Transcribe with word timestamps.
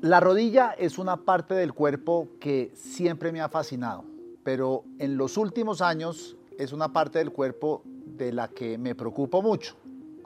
La 0.00 0.20
rodilla 0.20 0.70
es 0.78 0.96
una 0.96 1.16
parte 1.16 1.54
del 1.54 1.74
cuerpo 1.74 2.28
que 2.38 2.70
siempre 2.76 3.32
me 3.32 3.40
ha 3.40 3.48
fascinado, 3.48 4.04
pero 4.44 4.84
en 5.00 5.16
los 5.16 5.36
últimos 5.36 5.82
años 5.82 6.36
es 6.56 6.72
una 6.72 6.92
parte 6.92 7.18
del 7.18 7.32
cuerpo 7.32 7.82
de 7.84 8.32
la 8.32 8.46
que 8.46 8.78
me 8.78 8.94
preocupo 8.94 9.42
mucho. 9.42 9.74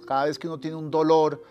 Cada 0.07 0.27
vez 0.27 0.39
que 0.39 0.47
uno 0.47 0.61
tiene 0.61 0.77
un 0.77 0.91
dolor, 0.91 1.43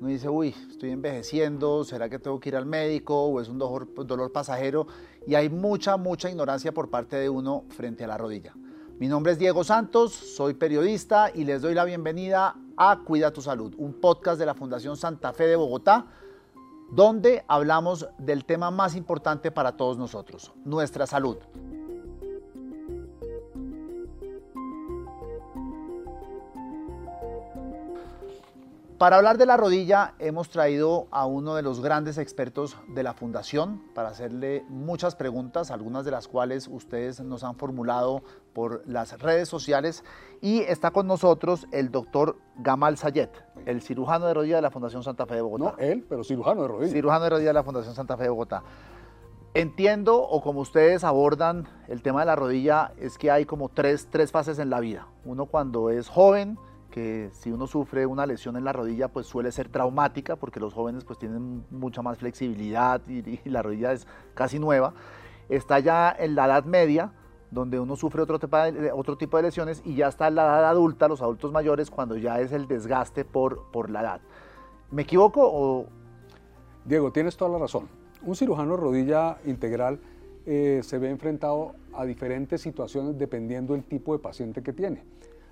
uno 0.00 0.08
dice, 0.08 0.30
uy, 0.30 0.54
estoy 0.70 0.92
envejeciendo, 0.92 1.84
¿será 1.84 2.08
que 2.08 2.18
tengo 2.18 2.40
que 2.40 2.48
ir 2.48 2.56
al 2.56 2.64
médico 2.64 3.24
o 3.24 3.38
es 3.38 3.50
un 3.50 3.58
dolor, 3.58 4.32
pasajero? 4.32 4.86
Y 5.26 5.34
hay 5.34 5.50
mucha, 5.50 5.98
mucha 5.98 6.30
ignorancia 6.30 6.72
por 6.72 6.88
parte 6.88 7.16
de 7.16 7.28
uno 7.28 7.66
frente 7.68 8.02
a 8.02 8.06
la 8.06 8.16
rodilla. 8.16 8.54
Mi 8.98 9.08
nombre 9.08 9.32
es 9.32 9.38
Diego 9.38 9.62
Santos, 9.62 10.14
soy 10.14 10.54
periodista 10.54 11.30
y 11.34 11.44
les 11.44 11.60
doy 11.60 11.74
la 11.74 11.84
bienvenida 11.84 12.56
a 12.78 13.00
Cuida 13.04 13.30
tu 13.30 13.42
Salud, 13.42 13.74
un 13.76 13.92
podcast 13.92 14.38
de 14.38 14.46
la 14.46 14.54
Fundación 14.54 14.96
Santa 14.96 15.34
Fe 15.34 15.46
de 15.46 15.56
Bogotá, 15.56 16.06
donde 16.90 17.44
hablamos 17.48 18.08
del 18.18 18.44
tema 18.44 18.70
más 18.70 18.94
importante 18.96 19.50
para 19.50 19.76
todos 19.76 19.98
nosotros, 19.98 20.52
nuestra 20.64 21.06
salud. 21.06 21.36
Para 28.98 29.14
hablar 29.14 29.38
de 29.38 29.46
la 29.46 29.56
rodilla 29.56 30.14
hemos 30.18 30.48
traído 30.48 31.06
a 31.12 31.24
uno 31.24 31.54
de 31.54 31.62
los 31.62 31.80
grandes 31.80 32.18
expertos 32.18 32.76
de 32.88 33.04
la 33.04 33.14
fundación 33.14 33.80
para 33.94 34.08
hacerle 34.08 34.64
muchas 34.68 35.14
preguntas, 35.14 35.70
algunas 35.70 36.04
de 36.04 36.10
las 36.10 36.26
cuales 36.26 36.66
ustedes 36.66 37.20
nos 37.20 37.44
han 37.44 37.54
formulado 37.54 38.24
por 38.52 38.82
las 38.88 39.16
redes 39.20 39.48
sociales 39.48 40.02
y 40.40 40.62
está 40.62 40.90
con 40.90 41.06
nosotros 41.06 41.68
el 41.70 41.92
doctor 41.92 42.38
Gamal 42.56 42.98
Sayet, 42.98 43.30
el 43.66 43.82
cirujano 43.82 44.26
de 44.26 44.34
rodilla 44.34 44.56
de 44.56 44.62
la 44.62 44.70
Fundación 44.70 45.02
Santa 45.02 45.26
Fe 45.26 45.36
de 45.36 45.42
Bogotá. 45.42 45.64
No, 45.64 45.78
él, 45.78 46.04
pero 46.08 46.24
cirujano 46.24 46.62
de 46.62 46.68
rodilla. 46.68 46.92
Cirujano 46.92 47.24
de 47.24 47.30
rodilla 47.30 47.48
de 47.50 47.54
la 47.54 47.62
Fundación 47.62 47.94
Santa 47.94 48.16
Fe 48.16 48.24
de 48.24 48.28
Bogotá. 48.30 48.62
Entiendo, 49.54 50.20
o 50.22 50.42
como 50.42 50.60
ustedes 50.60 51.04
abordan 51.04 51.66
el 51.88 52.02
tema 52.02 52.20
de 52.20 52.26
la 52.26 52.36
rodilla, 52.36 52.92
es 52.98 53.18
que 53.18 53.30
hay 53.30 53.44
como 53.44 53.68
tres, 53.68 54.08
tres 54.10 54.30
fases 54.30 54.58
en 54.58 54.70
la 54.70 54.78
vida. 54.78 55.08
Uno 55.24 55.46
cuando 55.46 55.90
es 55.90 56.08
joven, 56.08 56.58
que 56.90 57.30
si 57.32 57.50
uno 57.50 57.66
sufre 57.66 58.06
una 58.06 58.26
lesión 58.26 58.56
en 58.56 58.64
la 58.64 58.72
rodilla, 58.72 59.08
pues 59.08 59.26
suele 59.26 59.52
ser 59.52 59.68
traumática, 59.68 60.36
porque 60.36 60.60
los 60.60 60.74
jóvenes 60.74 61.04
pues 61.04 61.18
tienen 61.18 61.64
mucha 61.70 62.02
más 62.02 62.18
flexibilidad 62.18 63.00
y, 63.08 63.40
la 63.48 63.62
rodilla 63.62 63.92
es 63.92 64.06
casi 64.34 64.58
nueva. 64.58 64.94
Está 65.48 65.78
ya 65.78 66.14
en 66.18 66.34
la 66.34 66.46
edad 66.46 66.64
media, 66.64 67.12
donde 67.50 67.80
uno 67.80 67.96
sufre 67.96 68.22
otro 68.22 68.38
tipo, 68.38 69.36
de, 69.36 69.42
lesiones, 69.42 69.82
y 69.84 69.94
ya 69.94 70.08
está 70.08 70.30
la 70.30 70.42
edad 70.42 70.68
adulta, 70.68 71.08
los 71.08 71.22
adultos 71.22 71.52
mayores, 71.52 71.90
cuando 71.90 72.16
ya 72.16 72.40
es 72.40 72.52
el 72.52 72.68
desgaste 72.68 73.24
por, 73.24 73.70
por 73.70 73.90
la 73.90 74.00
edad. 74.02 74.20
¿Me 74.90 75.02
equivoco 75.02 75.40
o...? 75.44 75.86
Diego, 76.84 77.12
tienes 77.12 77.36
toda 77.36 77.50
la 77.50 77.58
razón. 77.58 77.88
Un 78.22 78.34
cirujano 78.34 78.76
rodilla 78.76 79.38
integral 79.44 80.00
eh, 80.46 80.80
se 80.82 80.98
ve 80.98 81.10
enfrentado 81.10 81.74
a 81.92 82.06
diferentes 82.06 82.62
situaciones 82.62 83.18
dependiendo 83.18 83.74
del 83.74 83.84
tipo 83.84 84.14
de 84.14 84.18
paciente 84.18 84.62
que 84.62 84.72
tiene. 84.72 85.02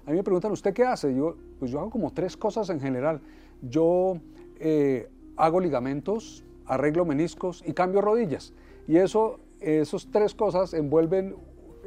A 0.07 0.11
mí 0.11 0.17
me 0.17 0.23
preguntan, 0.23 0.53
¿usted 0.53 0.73
qué 0.73 0.85
hace? 0.85 1.15
Yo, 1.15 1.37
pues 1.59 1.71
yo 1.71 1.81
hago 1.81 1.91
como 1.91 2.13
tres 2.13 2.37
cosas 2.37 2.71
en 2.71 2.81
general. 2.81 3.21
Yo 3.61 4.19
eh, 4.59 5.11
hago 5.37 5.61
ligamentos, 5.61 6.45
arreglo 6.65 7.05
meniscos 7.05 7.63
y 7.67 7.75
cambio 7.75 8.01
rodillas. 8.01 8.55
Y 8.89 8.97
eso, 8.97 9.41
esas 9.61 10.09
tres 10.11 10.35
cosas 10.35 10.73
envuelven 10.73 11.37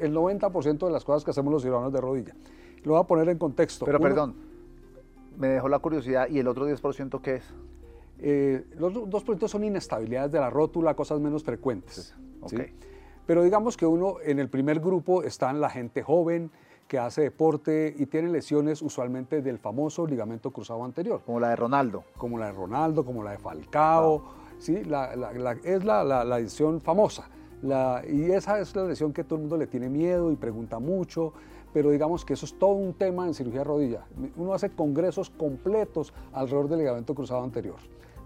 el 0.02 0.16
90% 0.16 0.86
de 0.86 0.92
las 0.92 1.04
cosas 1.04 1.24
que 1.24 1.32
hacemos 1.32 1.52
los 1.52 1.62
cirujanos 1.64 1.94
de 1.94 2.02
rodilla. 2.02 2.36
Lo 2.84 2.94
voy 2.94 3.02
a 3.02 3.04
poner 3.04 3.30
en 3.30 3.38
contexto. 3.38 3.86
Pero 3.86 4.00
perdón, 4.00 4.36
me 5.38 5.48
dejó 5.50 5.70
la 5.70 5.80
curiosidad. 5.80 6.28
¿Y 6.30 6.40
el 6.40 6.48
otro 6.48 6.68
10% 6.68 7.22
qué 7.22 7.36
es? 7.36 7.54
Eh, 8.20 8.66
los 8.78 8.94
dos 9.10 9.24
proyectos 9.24 9.52
son 9.52 9.64
inestabilidades 9.64 10.32
de 10.32 10.40
la 10.40 10.50
rótula, 10.50 10.94
cosas 10.96 11.20
menos 11.20 11.44
frecuentes. 11.44 12.16
Pero 13.26 13.44
digamos 13.44 13.78
que 13.78 13.86
uno 13.86 14.16
en 14.24 14.40
el 14.40 14.50
primer 14.50 14.80
grupo 14.80 15.24
están 15.24 15.62
la 15.62 15.70
gente 15.70 16.02
joven, 16.04 16.52
que 16.88 16.98
hace 16.98 17.22
deporte 17.22 17.94
y 17.96 18.08
tiene 18.08 18.30
lesiones 18.30 18.82
usualmente 18.82 19.44
del 19.44 19.60
famoso 19.60 20.08
ligamento 20.08 20.50
cruzado 20.50 20.84
anterior. 20.84 21.22
Como 21.24 21.40
la 21.40 21.50
de 21.50 21.56
Ronaldo. 21.56 22.04
Como 22.18 22.40
la 22.40 22.48
de 22.48 22.54
Ronaldo, 22.54 23.06
como 23.06 23.24
la 23.24 23.32
de 23.32 23.38
Falcao. 23.38 24.24
¿sí? 24.58 24.76
es 24.76 24.88
la, 24.88 26.24
lesión 26.26 26.82
famosa. 26.82 27.30
Y 27.62 28.32
esa 28.32 28.60
es 28.60 28.76
la 28.76 28.86
lesión 28.86 29.14
que 29.14 29.24
todo 29.24 29.36
el 29.36 29.42
mundo 29.42 29.58
le 29.58 29.68
tiene 29.68 29.90
miedo 29.90 30.32
y 30.32 30.36
pregunta 30.36 30.80
mucho, 30.80 31.34
pero 31.74 31.92
digamos 31.92 32.26
que 32.26 32.34
eso 32.34 32.46
es 32.46 32.58
todo 32.58 32.72
un 32.72 32.94
tema 32.94 33.28
en 33.28 33.34
cirugía 33.34 33.60
de 33.60 33.66
rodilla. 33.66 34.06
Uno 34.38 34.54
hace 34.54 34.70
congresos 34.70 35.30
completos 35.30 36.14
alrededor 36.34 36.70
del 36.70 36.80
ligamento 36.80 37.14
cruzado 37.14 37.44
anterior. 37.44 37.78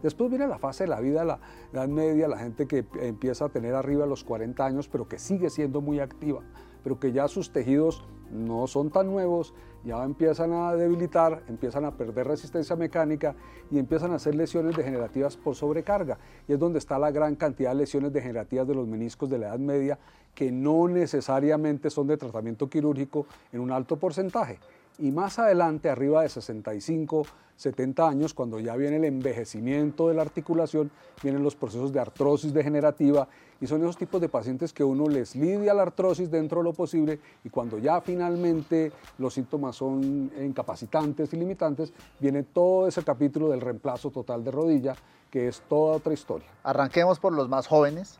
Después 0.01 0.29
viene 0.29 0.47
la 0.47 0.59
fase 0.59 0.83
de 0.83 0.89
la 0.89 0.99
vida, 0.99 1.23
la 1.23 1.39
edad 1.71 1.87
media, 1.87 2.27
la 2.27 2.37
gente 2.37 2.67
que 2.67 2.85
empieza 2.99 3.45
a 3.45 3.49
tener 3.49 3.73
arriba 3.73 4.05
los 4.05 4.23
40 4.23 4.65
años, 4.65 4.89
pero 4.89 5.07
que 5.07 5.17
sigue 5.17 5.49
siendo 5.49 5.79
muy 5.79 6.01
activa, 6.01 6.41
pero 6.83 6.99
que 6.99 7.13
ya 7.13 7.27
sus 7.29 7.51
tejidos 7.51 8.03
no 8.29 8.67
son 8.67 8.89
tan 8.89 9.07
nuevos, 9.07 9.53
ya 9.85 10.03
empiezan 10.03 10.53
a 10.53 10.73
debilitar, 10.73 11.43
empiezan 11.47 11.85
a 11.85 11.91
perder 11.91 12.27
resistencia 12.27 12.75
mecánica 12.75 13.35
y 13.69 13.79
empiezan 13.79 14.11
a 14.11 14.15
hacer 14.15 14.35
lesiones 14.35 14.75
degenerativas 14.75 15.35
por 15.35 15.55
sobrecarga. 15.55 16.17
Y 16.47 16.53
es 16.53 16.59
donde 16.59 16.79
está 16.79 16.97
la 16.97 17.11
gran 17.11 17.35
cantidad 17.35 17.71
de 17.71 17.75
lesiones 17.75 18.13
degenerativas 18.13 18.67
de 18.67 18.75
los 18.75 18.87
meniscos 18.87 19.29
de 19.29 19.39
la 19.39 19.47
Edad 19.47 19.59
Media 19.59 19.99
que 20.33 20.51
no 20.51 20.87
necesariamente 20.87 21.89
son 21.89 22.07
de 22.07 22.17
tratamiento 22.17 22.69
quirúrgico 22.69 23.25
en 23.51 23.59
un 23.59 23.71
alto 23.71 23.97
porcentaje. 23.97 24.59
Y 24.99 25.11
más 25.11 25.39
adelante, 25.39 25.89
arriba 25.89 26.21
de 26.21 26.29
65, 26.29 27.25
70 27.55 28.07
años, 28.07 28.33
cuando 28.33 28.59
ya 28.59 28.75
viene 28.75 28.97
el 28.97 29.05
envejecimiento 29.05 30.07
de 30.07 30.15
la 30.15 30.21
articulación, 30.21 30.91
vienen 31.21 31.43
los 31.43 31.55
procesos 31.55 31.93
de 31.93 31.99
artrosis 31.99 32.53
degenerativa 32.53 33.27
y 33.61 33.67
son 33.67 33.81
esos 33.81 33.97
tipos 33.97 34.19
de 34.19 34.29
pacientes 34.29 34.73
que 34.73 34.83
uno 34.83 35.07
les 35.07 35.35
lidia 35.35 35.73
la 35.73 35.83
artrosis 35.83 36.29
dentro 36.29 36.59
de 36.59 36.65
lo 36.65 36.73
posible 36.73 37.19
y 37.43 37.49
cuando 37.49 37.77
ya 37.77 38.01
finalmente 38.01 38.91
los 39.17 39.33
síntomas 39.33 39.75
son 39.75 40.31
incapacitantes 40.41 41.33
y 41.33 41.37
limitantes, 41.37 41.93
viene 42.19 42.43
todo 42.43 42.87
ese 42.87 43.03
capítulo 43.03 43.49
del 43.49 43.61
reemplazo 43.61 44.11
total 44.11 44.43
de 44.43 44.51
rodilla, 44.51 44.95
que 45.31 45.47
es 45.47 45.61
toda 45.69 45.97
otra 45.97 46.13
historia. 46.13 46.47
Arranquemos 46.63 47.19
por 47.19 47.33
los 47.33 47.49
más 47.49 47.67
jóvenes, 47.67 48.19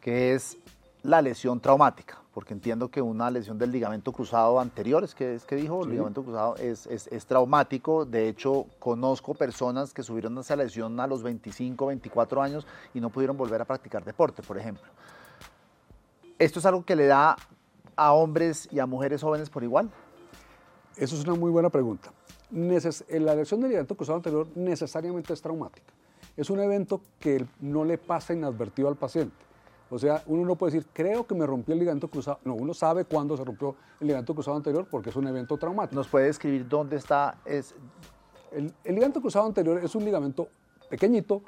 que 0.00 0.34
es 0.34 0.58
la 1.04 1.22
lesión 1.22 1.60
traumática 1.60 2.24
porque 2.34 2.52
entiendo 2.52 2.90
que 2.90 3.00
una 3.00 3.30
lesión 3.30 3.58
del 3.58 3.70
ligamento 3.70 4.10
cruzado 4.10 4.58
anterior, 4.58 5.04
es 5.04 5.14
que, 5.14 5.36
es 5.36 5.44
que 5.44 5.54
dijo, 5.54 5.84
el 5.84 5.90
ligamento 5.90 6.24
cruzado 6.24 6.56
es, 6.56 6.88
es, 6.88 7.26
traumático. 7.26 8.04
De 8.04 8.28
hecho, 8.28 8.66
conozco 8.80 9.34
personas 9.34 9.94
que 9.94 10.02
subieron 10.02 10.36
esa 10.38 10.56
lesión 10.56 10.98
a 10.98 11.06
los 11.06 11.22
25, 11.22 11.86
24 11.86 12.42
años 12.42 12.66
y 12.92 13.00
no 13.00 13.08
pudieron 13.08 13.36
volver 13.36 13.60
a 13.60 13.64
practicar 13.64 14.04
deporte, 14.04 14.42
por 14.42 14.58
ejemplo. 14.58 14.84
¿Esto 16.40 16.58
es 16.58 16.66
algo 16.66 16.84
que 16.84 16.96
le 16.96 17.06
da 17.06 17.36
a 17.94 18.12
hombres 18.12 18.68
y 18.72 18.80
a 18.80 18.86
mujeres 18.86 19.22
jóvenes 19.22 19.48
por 19.48 19.62
igual? 19.62 19.88
Eso 20.96 21.14
es 21.14 21.24
una 21.24 21.36
muy 21.36 21.52
buena 21.52 21.70
pregunta. 21.70 22.12
la 22.50 23.34
lesión 23.36 23.60
del 23.60 23.70
ligamento 23.70 23.94
cruzado 23.94 24.16
anterior 24.16 24.48
necesariamente 24.56 25.32
es 25.32 25.40
traumática. 25.40 25.92
Es 26.36 26.50
un 26.50 26.58
evento 26.58 27.00
que 27.20 27.46
no 27.60 27.84
le 27.84 27.96
pasa 27.96 28.34
inadvertido 28.34 28.88
al 28.88 28.96
paciente 28.96 29.44
o 29.90 29.98
sea, 29.98 30.22
uno 30.26 30.44
no 30.44 30.56
puede 30.56 30.72
decir, 30.72 30.88
creo 30.92 31.26
que 31.26 31.34
me 31.34 31.46
rompió 31.46 31.74
el 31.74 31.80
ligamento 31.80 32.08
cruzado. 32.08 32.38
No, 32.44 32.54
uno 32.54 32.74
sabe 32.74 33.04
cuándo 33.04 33.36
se 33.36 33.44
rompió 33.44 33.76
el 34.00 34.06
ligamento 34.06 34.34
cruzado 34.34 34.56
anterior 34.56 34.86
porque 34.90 35.10
es 35.10 35.16
un 35.16 35.26
evento 35.26 35.56
traumático. 35.56 35.96
¿Nos 35.96 36.08
puede 36.08 36.26
describir 36.26 36.68
dónde 36.68 36.96
está? 36.96 37.38
Es... 37.44 37.74
El, 38.52 38.72
el 38.84 38.94
ligamento 38.94 39.20
cruzado 39.20 39.46
anterior 39.46 39.82
es 39.82 39.94
un 39.94 40.04
ligamento 40.04 40.48
pequeñito, 40.88 41.42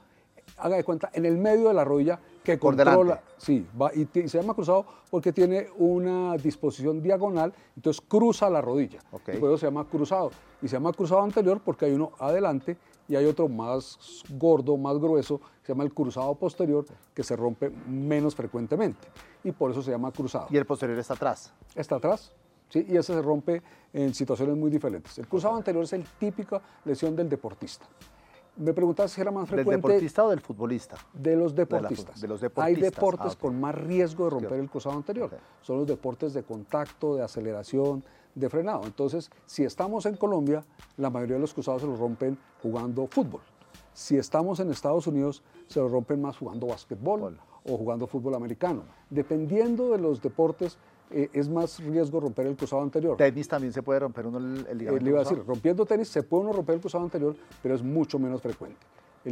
haga 0.58 0.76
de 0.76 0.84
cuenta, 0.84 1.10
en 1.12 1.26
el 1.26 1.38
medio 1.38 1.68
de 1.68 1.74
la 1.74 1.84
rodilla 1.84 2.18
que 2.42 2.58
controla. 2.58 3.20
Sí, 3.36 3.66
va, 3.80 3.90
y, 3.94 4.06
se 4.28 4.40
llama 4.40 4.54
cruzado 4.54 4.86
porque 5.10 5.32
tiene 5.32 5.68
una 5.76 6.36
disposición 6.36 7.02
diagonal, 7.02 7.52
entonces 7.74 8.02
cruza 8.06 8.48
la 8.48 8.60
rodilla. 8.60 9.00
Y 9.12 9.36
por 9.38 9.50
eso 9.50 9.58
se 9.58 9.66
llama 9.66 9.84
cruzado. 9.84 10.30
Y 10.62 10.68
se 10.68 10.76
llama 10.76 10.92
cruzado 10.92 11.22
anterior 11.22 11.60
porque 11.64 11.86
hay 11.86 11.92
uno 11.92 12.12
adelante 12.18 12.76
y 13.08 13.16
hay 13.16 13.26
otro 13.26 13.48
más 13.48 14.22
gordo, 14.30 14.76
más 14.76 14.98
grueso, 14.98 15.38
que 15.38 15.66
se 15.66 15.72
llama 15.72 15.84
el 15.84 15.92
cruzado 15.92 16.34
posterior, 16.34 16.84
que 17.14 17.22
se 17.22 17.36
rompe 17.36 17.70
menos 17.70 18.34
frecuentemente. 18.34 19.08
Y 19.44 19.52
por 19.52 19.70
eso 19.70 19.82
se 19.82 19.90
llama 19.90 20.10
cruzado. 20.12 20.46
¿Y 20.50 20.56
el 20.56 20.66
posterior 20.66 20.98
está 20.98 21.14
atrás? 21.14 21.52
Está 21.74 21.96
atrás, 21.96 22.32
¿sí? 22.68 22.84
Y 22.88 22.96
ese 22.96 23.14
se 23.14 23.22
rompe 23.22 23.62
en 23.92 24.14
situaciones 24.14 24.56
muy 24.56 24.70
diferentes. 24.70 25.18
El 25.18 25.28
cruzado 25.28 25.56
anterior 25.56 25.84
es 25.84 25.92
el 25.92 26.04
típica 26.18 26.60
lesión 26.84 27.14
del 27.14 27.28
deportista. 27.28 27.86
Me 28.56 28.72
preguntas 28.72 29.10
si 29.10 29.20
era 29.20 29.30
más 29.30 29.48
frecuente. 29.48 29.70
¿Del 29.70 29.82
deportista 29.82 30.24
o 30.24 30.30
del 30.30 30.40
futbolista? 30.40 30.96
De 31.12 31.36
los 31.36 31.54
deportistas. 31.54 32.18
De, 32.18 32.26
los 32.26 32.40
deportistas. 32.40 32.84
Hay 32.84 32.90
deportes 32.90 33.32
ah, 33.34 33.38
con 33.38 33.60
más 33.60 33.74
riesgo 33.74 34.24
de 34.24 34.30
romper 34.30 34.58
el 34.58 34.70
cruzado 34.70 34.96
anterior. 34.96 35.30
Son 35.60 35.76
los 35.76 35.86
deportes 35.86 36.32
de 36.32 36.42
contacto, 36.42 37.16
de 37.16 37.22
aceleración, 37.22 38.02
de 38.36 38.48
frenado. 38.48 38.84
Entonces, 38.84 39.30
si 39.46 39.64
estamos 39.64 40.06
en 40.06 40.14
Colombia, 40.16 40.62
la 40.96 41.10
mayoría 41.10 41.34
de 41.34 41.40
los 41.40 41.52
cruzados 41.52 41.82
se 41.82 41.88
los 41.88 41.98
rompen 41.98 42.38
jugando 42.62 43.08
fútbol. 43.08 43.40
Si 43.92 44.16
estamos 44.16 44.60
en 44.60 44.70
Estados 44.70 45.06
Unidos, 45.06 45.42
se 45.66 45.80
los 45.80 45.90
rompen 45.90 46.20
más 46.20 46.36
jugando 46.36 46.66
básquetbol 46.66 47.38
o 47.64 47.76
jugando 47.76 48.06
fútbol 48.06 48.34
americano. 48.34 48.82
Dependiendo 49.08 49.90
de 49.90 49.98
los 49.98 50.20
deportes, 50.20 50.76
eh, 51.10 51.30
es 51.32 51.48
más 51.48 51.80
riesgo 51.80 52.20
romper 52.20 52.46
el 52.46 52.56
cruzado 52.56 52.82
anterior. 52.82 53.16
Tenis 53.16 53.48
también 53.48 53.72
se 53.72 53.82
puede 53.82 54.00
romper 54.00 54.26
uno 54.26 54.38
el, 54.38 54.54
ligamento. 54.78 54.96
Eh, 54.96 55.00
le 55.00 55.10
iba 55.10 55.20
a 55.20 55.24
decir, 55.24 55.42
rompiendo 55.46 55.86
tenis 55.86 56.08
se 56.08 56.22
puede 56.22 56.44
uno 56.44 56.52
romper 56.52 56.74
el 56.74 56.80
cruzado 56.82 57.04
anterior, 57.04 57.34
pero 57.62 57.74
es 57.74 57.82
mucho 57.82 58.18
menos 58.18 58.42
frecuente. 58.42 58.78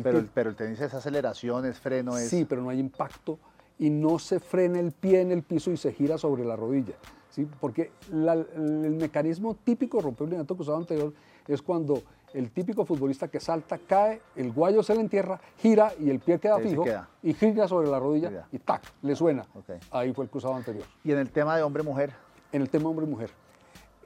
pero, 0.03 0.19
el, 0.19 0.27
pero 0.33 0.51
el 0.51 0.56
tenis 0.56 0.81
es 0.81 0.95
aceleración, 0.95 1.67
es 1.67 1.79
freno, 1.79 2.17
es... 2.17 2.31
Sí, 2.31 2.47
pero 2.47 2.62
no 2.62 2.71
hay 2.71 2.81
impacto 2.81 3.39
y 3.79 3.91
no 3.91 4.19
se 4.19 4.41
frena 4.41 4.79
el 4.81 4.93
pie 4.93 5.21
en 5.21 5.32
el 5.32 5.43
piso 5.43 5.71
y 5.71 5.76
se 5.76 5.93
gira 5.93 6.19
sobre 6.19 6.44
la 6.44 6.56
rodilla. 6.56 6.94
¿sí? 7.31 7.47
Porque 7.61 7.91
el 8.11 8.94
mecanismo 8.94 9.55
típico 9.55 9.99
de 9.99 10.05
romper 10.05 10.25
el 10.25 10.31
ligamento 10.31 10.55
cruzado 10.55 10.79
anterior 10.79 11.12
es 11.49 11.61
cuando 11.61 12.03
el 12.32 12.50
típico 12.50 12.85
futbolista 12.85 13.29
que 13.29 13.38
salta, 13.38 13.79
cae, 13.79 14.21
el 14.35 14.53
guayo 14.53 14.82
se 14.82 14.94
le 14.94 15.00
entierra, 15.00 15.41
gira 15.59 15.93
y 16.00 16.11
el 16.11 16.19
pie 16.19 16.38
queda 16.41 16.59
fijo 16.59 16.85
y 17.23 17.32
gira 17.32 17.69
sobre 17.69 17.88
la 17.88 17.99
rodilla 18.00 18.47
y 18.50 18.59
tac, 18.59 18.82
le 19.03 19.15
suena. 19.15 19.47
Ahí 19.91 20.12
fue 20.12 20.25
el 20.25 20.31
cruzado 20.31 20.55
anterior. 20.55 20.85
¿Y 21.05 21.12
en 21.12 21.19
el 21.19 21.31
tema 21.31 21.56
de 21.56 21.62
hombre-mujer? 21.62 22.12
En 22.50 22.62
el 22.62 22.69
tema 22.69 22.88
hombre-mujer. 22.88 23.31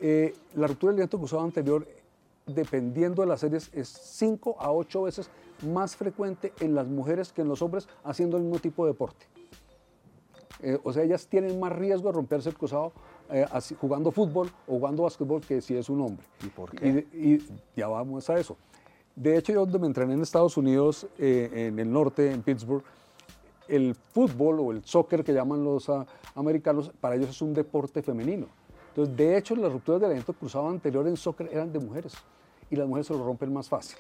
Eh, 0.01 0.35
la 0.55 0.67
ruptura 0.67 0.91
del 0.91 0.97
ligamento 0.97 1.19
cruzado 1.19 1.43
anterior, 1.43 1.89
dependiendo 2.47 3.23
de 3.23 3.29
las 3.29 3.41
series, 3.41 3.71
es 3.73 3.89
5 3.89 4.57
a 4.61 4.73
8 4.73 5.03
veces 5.03 5.31
más 5.67 5.97
frecuente 5.97 6.53
en 6.61 6.75
las 6.75 6.87
mujeres 6.87 7.33
que 7.33 7.43
en 7.43 7.49
los 7.49 7.63
hombres 7.63 7.89
haciendo 8.05 8.37
el 8.37 8.45
mismo 8.45 8.59
tipo 8.59 8.85
de 8.85 8.93
deporte. 8.93 9.27
Eh, 10.61 10.79
o 10.83 10.93
sea, 10.93 11.05
ellas 11.05 11.27
tienen 11.27 11.59
más 11.61 11.73
riesgo 11.73 12.09
de 12.09 12.15
romperse 12.15 12.49
el 12.49 12.57
cruzado 12.57 12.93
eh, 13.31 13.47
jugando 13.81 14.11
fútbol 14.11 14.51
o 14.67 14.73
jugando 14.73 15.05
básquetbol 15.05 15.41
que 15.41 15.61
si 15.61 15.77
es 15.77 15.89
un 15.89 16.01
hombre. 16.01 16.27
¿Y 16.45 16.49
por 16.49 16.71
qué? 16.71 17.07
Y, 17.13 17.39
ya 17.77 17.89
vamos 17.89 18.29
a 18.31 18.39
eso. 18.39 18.57
De 19.15 19.37
hecho, 19.37 19.53
yo 19.53 19.61
donde 19.61 19.79
me 19.79 19.87
entrené 19.87 20.15
en 20.15 20.23
Estados 20.23 20.57
Unidos, 20.57 21.07
eh, 21.19 21.69
en 21.69 21.79
el 21.79 21.91
norte, 21.91 22.33
en 22.33 22.43
Pittsburgh, 22.43 22.83
el 23.67 23.95
fútbol 23.95 24.61
o 24.61 24.73
el 24.73 24.85
soccer 24.85 25.23
que 25.23 25.33
llaman 25.33 25.63
los 25.63 25.89
ah, 25.89 26.07
americanos, 26.35 26.91
para 27.01 27.17
ellos 27.17 27.31
es 27.31 27.43
un 27.43 27.53
deporte 27.53 28.03
femenino. 28.03 28.47
Entonces, 28.89 29.17
de 29.17 29.37
hecho, 29.37 29.55
las 29.55 29.71
rupturas 29.71 30.01
del 30.01 30.11
aliento 30.11 30.33
cruzado 30.33 30.69
anterior 30.69 31.07
en 31.07 31.17
soccer 31.17 31.51
eran 31.53 31.73
de 31.73 31.79
mujeres 31.79 32.15
y 32.71 32.77
las 32.77 32.87
mujeres 32.87 33.07
se 33.07 33.15
lo 33.15 33.25
rompen 33.25 33.53
más 33.53 33.69
fácil. 33.69 33.99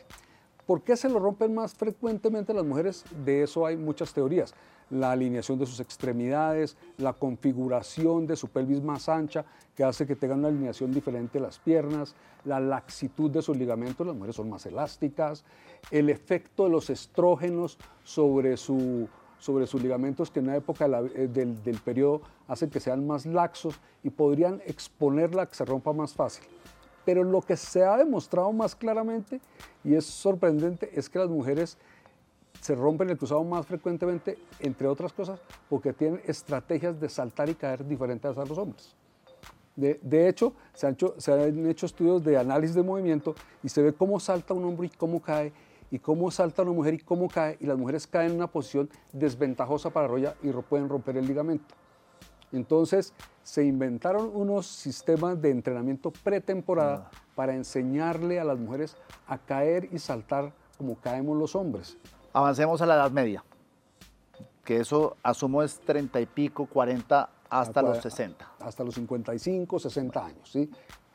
¿Por 0.69 0.83
qué 0.83 0.99
se 0.99 1.09
lo 1.09 1.19
rompen 1.19 1.55
más 1.55 1.73
frecuentemente 1.73 2.53
las 2.53 2.63
mujeres? 2.63 3.03
De 3.25 3.43
eso 3.43 3.65
hay 3.65 3.79
muchas 3.79 4.13
teorías. 4.13 4.53
La 4.91 5.13
alineación 5.13 5.59
de 5.59 5.65
sus 5.65 5.81
extremidades, 5.81 6.77
la 6.99 7.15
configuración 7.15 8.27
de 8.27 8.37
su 8.37 8.49
pelvis 8.49 8.83
más 8.83 9.09
ancha, 9.09 9.47
que 9.75 9.83
hace 9.83 10.07
que 10.07 10.15
tengan 10.15 10.41
una 10.41 10.49
alineación 10.49 10.93
diferente 10.93 11.41
las 11.41 11.59
piernas, 11.59 12.15
la 12.45 12.61
laxitud 12.61 13.31
de 13.31 13.41
sus 13.41 13.57
ligamentos, 13.57 14.07
las 14.07 14.15
mujeres 14.15 14.37
son 14.37 14.51
más 14.51 14.67
elásticas, 14.67 15.43
el 15.91 16.11
efecto 16.11 16.65
de 16.65 16.71
los 16.71 16.91
estrógenos 16.91 17.79
sobre, 18.05 18.59
su, 18.59 19.09
sobre 19.39 19.67
sus 19.67 19.83
ligamentos, 19.83 20.31
que 20.31 20.41
en 20.41 20.49
una 20.49 20.57
época 20.57 20.85
eh, 21.15 21.29
del, 21.29 21.63
del 21.63 21.79
periodo 21.79 22.21
hacen 22.47 22.69
que 22.69 22.81
sean 22.81 23.07
más 23.07 23.25
laxos 23.25 23.81
y 24.03 24.11
podrían 24.11 24.61
exponerla 24.67 25.45
a 25.45 25.47
que 25.47 25.55
se 25.55 25.65
rompa 25.65 25.95
más 25.95 26.13
fácil. 26.13 26.45
Pero 27.09 27.25
lo 27.25 27.41
que 27.41 27.57
se 27.57 27.83
ha 27.83 27.97
demostrado 27.97 28.53
más 28.53 28.77
claramente, 28.77 29.41
y 29.83 29.95
es 29.95 30.05
sorprendente, 30.05 30.91
es 30.93 31.09
que 31.09 31.19
las 31.19 31.31
mujeres 31.31 31.79
se 32.61 32.75
rompen 32.75 33.09
el 33.09 33.17
cruzado 33.17 33.43
más 33.45 33.65
frecuentemente, 33.65 34.37
entre 34.61 34.87
otras 34.87 35.15
cosas, 35.15 35.41
porque 35.71 35.95
tienen 35.95 36.21
estrategias 36.27 37.01
de 37.01 37.09
saltar 37.09 37.49
y 37.49 37.55
caer 37.55 37.83
diferentes 37.87 38.37
a 38.37 38.45
los 38.45 38.59
hombres. 38.59 38.95
De, 39.75 40.29
hecho, 40.29 40.53
se 40.75 40.87
han, 40.87 40.99
hecho, 41.67 41.87
estudios 41.87 42.23
de 42.23 42.37
análisis 42.37 42.77
de 42.77 42.83
movimiento 42.83 43.35
y 43.63 43.71
se 43.71 43.81
ve 43.81 43.95
cómo 43.95 44.21
salta 44.21 44.53
un 44.53 44.67
hombre 44.67 44.89
y 44.89 44.91
cómo 44.91 45.23
cae, 45.23 45.55
y 45.91 45.99
cómo 45.99 46.31
salta 46.31 46.61
una 46.61 46.73
mujer 46.73 46.93
y 46.93 46.99
cómo 46.99 47.29
cae, 47.29 47.57
y 47.59 47.65
las 47.65 47.79
mujeres 47.79 48.07
caen 48.07 48.33
en 48.33 48.37
una 48.37 48.49
posición 48.49 48.91
desventajosa 49.15 49.89
para 49.89 50.09
Roya 50.09 50.35
y 50.43 50.51
pueden 50.51 50.91
romper 50.91 51.17
el 51.17 51.27
ligamento. 51.27 51.75
Entonces 52.53 53.13
se 53.43 53.65
inventaron 53.65 54.31
unos 54.35 54.67
sistemas 54.67 55.41
de 55.41 55.51
entrenamiento 55.51 56.11
pretemporada 56.11 57.11
ah. 57.13 57.19
para 57.35 57.55
enseñarle 57.55 58.41
a 58.41 58.45
las 58.45 58.59
mujeres 58.59 58.97
a 59.27 59.39
caer 59.39 59.89
y 59.93 59.99
saltar 59.99 60.53
como 60.77 60.97
caemos 60.97 61.37
los 61.37 61.55
hombres. 61.55 61.97
Avancemos 62.33 62.81
a 62.83 62.87
la 62.87 62.95
Edad 62.95 63.11
Media, 63.11 63.45
que 64.65 64.79
eso 64.79 65.17
asumo 65.23 65.63
es 65.63 65.81
30 65.81 66.21
y 66.21 66.27
pico, 66.27 66.67
40 66.67 67.31
hasta, 67.51 67.83
los 67.83 67.99
60. 67.99 68.53
Hasta 68.61 68.85
los 68.85 68.95
55, 68.95 69.79
60 69.79 70.25
años, 70.25 70.51
¿sí? 70.51 70.71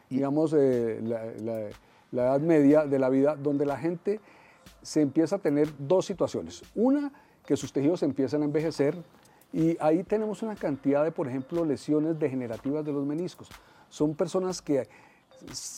Digamos, 0.10 0.54
eh, 0.58 1.00
la, 1.04 1.70
la 2.12 2.24
Edad 2.24 2.42
Media 2.42 2.86
de 2.86 3.00
la 3.00 3.10
vida, 3.10 3.36
donde 3.36 3.66
la 3.66 3.78
gente 3.78 4.20
se 4.82 5.02
empieza 5.02 5.38
a 5.38 5.40
tener 5.40 5.70
dos 5.78 6.06
situaciones. 6.06 6.64
Una, 6.76 7.12
que 7.46 7.58
sus 7.58 7.74
tejidos 7.74 8.04
empiezan 8.04 8.42
a 8.44 8.46
envejecer, 8.46 8.96
y 9.54 9.78
ahí 9.80 10.04
tenemos 10.04 10.42
una 10.42 10.56
cantidad 10.56 11.04
de, 11.04 11.12
por 11.12 11.28
ejemplo, 11.28 11.64
lesiones 11.64 12.20
degenerativas 12.20 12.84
de 12.84 12.92
los 12.92 13.06
meniscos. 13.06 13.50
Son 13.88 14.16
personas 14.16 14.62
que 14.62 14.88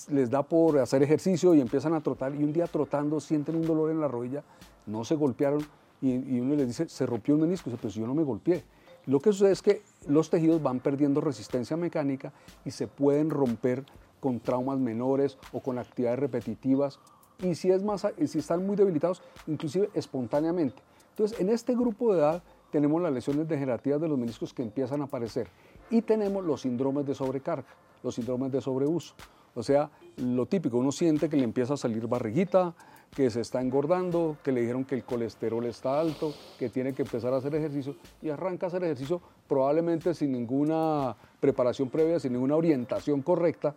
les 0.10 0.30
da 0.30 0.44
por 0.44 0.80
hacer 0.80 1.04
ejercicio 1.04 1.54
y 1.54 1.60
empiezan 1.60 1.94
a 1.94 2.02
trotar 2.02 2.34
y 2.34 2.44
un 2.44 2.54
día 2.54 2.68
trotando 2.68 3.20
sienten 3.20 3.56
un 3.56 3.68
dolor 3.68 3.92
en 3.92 4.00
la 4.00 4.08
rodilla, 4.08 4.44
no 4.86 5.04
se 5.04 5.16
golpearon 5.16 5.66
y, 6.02 6.40
uno 6.40 6.56
les 6.56 6.68
dice, 6.68 6.88
se 6.88 7.06
rompió 7.06 7.36
un 7.36 7.42
menisco, 7.42 7.70
dice, 7.70 7.82
pues 7.82 7.94
yo 7.96 8.08
no 8.08 8.16
me 8.16 8.24
golpeé. 8.24 8.64
Lo 9.08 9.20
que 9.20 9.32
sucede 9.32 9.52
es 9.52 9.62
que 9.62 9.82
los 10.08 10.30
tejidos 10.30 10.62
van 10.62 10.80
perdiendo 10.80 11.20
resistencia 11.20 11.76
mecánica 11.76 12.32
y 12.64 12.72
se 12.72 12.88
pueden 12.88 13.30
romper 13.30 13.84
con 14.20 14.40
traumas 14.40 14.80
menores 14.80 15.38
o 15.52 15.60
con 15.60 15.80
actividades 15.80 16.20
repetitivas 16.20 17.00
y 17.42 17.56
si, 17.56 17.72
es 17.72 17.84
más, 17.84 18.08
si 18.26 18.40
están 18.40 18.66
muy 18.66 18.76
debilitados, 18.76 19.22
inclusive 19.48 19.90
espontáneamente. 19.94 20.82
Entonces, 21.10 21.40
en 21.40 21.50
este 21.50 21.76
grupo 21.76 22.14
de 22.14 22.20
edad 22.20 22.44
tenemos 22.76 23.02
las 23.02 23.14
lesiones 23.14 23.48
degenerativas 23.48 24.02
de 24.02 24.10
los 24.10 24.18
meniscos 24.18 24.54
que 24.54 24.62
empiezan 24.62 25.00
a 25.00 25.06
aparecer 25.06 25.48
y 25.90 26.02
tenemos 26.02 26.44
los 26.44 26.60
síndromes 26.60 27.06
de 27.06 27.16
sobrecarga, 27.16 27.70
los 28.04 28.16
síndromes 28.16 28.52
de 28.52 28.60
sobreuso. 28.60 29.16
O 29.54 29.64
sea, 29.64 29.90
lo 30.18 30.46
típico, 30.46 30.78
uno 30.78 30.92
siente 30.92 31.30
que 31.30 31.38
le 31.38 31.46
empieza 31.46 31.76
a 31.76 31.78
salir 31.78 32.06
barriguita, 32.06 32.74
que 33.16 33.30
se 33.30 33.40
está 33.40 33.62
engordando, 33.62 34.36
que 34.44 34.52
le 34.52 34.60
dijeron 34.60 34.84
que 34.84 34.96
el 34.96 35.06
colesterol 35.06 35.66
está 35.68 36.02
alto, 36.02 36.34
que 36.60 36.68
tiene 36.68 36.92
que 36.94 37.04
empezar 37.04 37.34
a 37.34 37.38
hacer 37.38 37.56
ejercicio 37.56 37.96
y 38.22 38.28
arranca 38.28 38.66
a 38.66 38.68
hacer 38.68 38.84
ejercicio 38.84 39.22
probablemente 39.48 40.14
sin 40.14 40.34
ninguna 40.34 41.16
preparación 41.40 41.90
previa, 41.90 42.20
sin 42.20 42.34
ninguna 42.34 42.58
orientación 42.58 43.22
correcta 43.22 43.74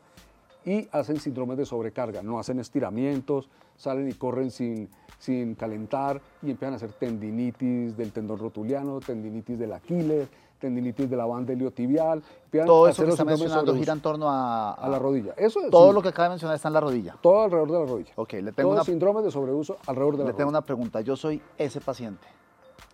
y 0.69 0.87
hacen 0.93 1.19
síndromes 1.19 1.57
de 1.57 1.65
sobrecarga, 1.65 2.23
no 2.23 2.39
hacen 2.39 2.61
estiramientos, 2.61 3.49
salen 3.75 4.07
y 4.07 4.13
corren 4.13 4.51
sin, 4.51 4.91
sin 5.19 5.55
calentar 5.55 6.21
y 6.43 6.51
empiezan 6.51 6.75
a 6.75 6.77
hacer 6.77 6.93
tendinitis 6.93 7.97
del 7.97 8.13
tendón 8.13 8.39
rotuliano, 8.39 9.01
tendinitis 9.01 9.59
del 9.59 9.73
Aquiles, 9.73 10.29
tendinitis 10.61 11.09
de 11.09 11.17
la 11.17 11.25
banda 11.25 11.55
iliotibial. 11.55 12.23
Todo 12.67 12.87
eso 12.87 13.03
que 13.03 13.11
está 13.11 13.25
mencionando 13.25 13.75
gira 13.75 13.95
en 13.95 14.01
torno 14.01 14.29
a, 14.29 14.75
a, 14.75 14.89
la 14.91 14.99
rodilla. 14.99 15.33
Eso 15.39 15.61
todo 15.71 15.91
lo 15.91 16.03
que 16.03 16.09
acaba 16.09 16.25
de 16.29 16.31
mencionar 16.33 16.57
está 16.57 16.69
en 16.69 16.75
la 16.75 16.81
rodilla. 16.81 17.17
Todo 17.23 17.45
alrededor 17.45 17.73
de 17.73 17.79
la 17.79 17.87
rodilla. 17.87 18.13
Ok, 18.17 18.33
le 18.35 18.53
tengo 18.53 18.75
todo 18.75 18.85
síndrome 18.85 19.23
de 19.23 19.31
sobreuso 19.31 19.79
alrededor 19.87 20.19
de 20.19 20.19
la 20.19 20.25
rodilla. 20.25 20.33
Le 20.33 20.37
tengo 20.37 20.51
una 20.51 20.63
pregunta. 20.63 21.01
Yo 21.01 21.17
soy 21.17 21.41
ese 21.57 21.81
paciente. 21.81 22.27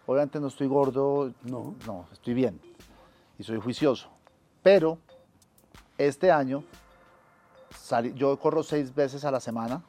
Obviamente 0.06 0.38
no 0.38 0.46
estoy 0.46 0.68
gordo. 0.68 1.32
No. 1.42 1.74
No, 1.88 2.06
estoy 2.12 2.34
bien. 2.34 2.60
Y 3.36 3.42
soy 3.42 3.58
juicioso. 3.58 4.10
Pero 4.62 4.98
este 5.98 6.30
año 6.30 6.62
yo 8.14 8.38
corro 8.38 8.62
seis 8.62 8.94
veces 8.94 9.24
a 9.24 9.30
la 9.30 9.40
semana, 9.40 9.82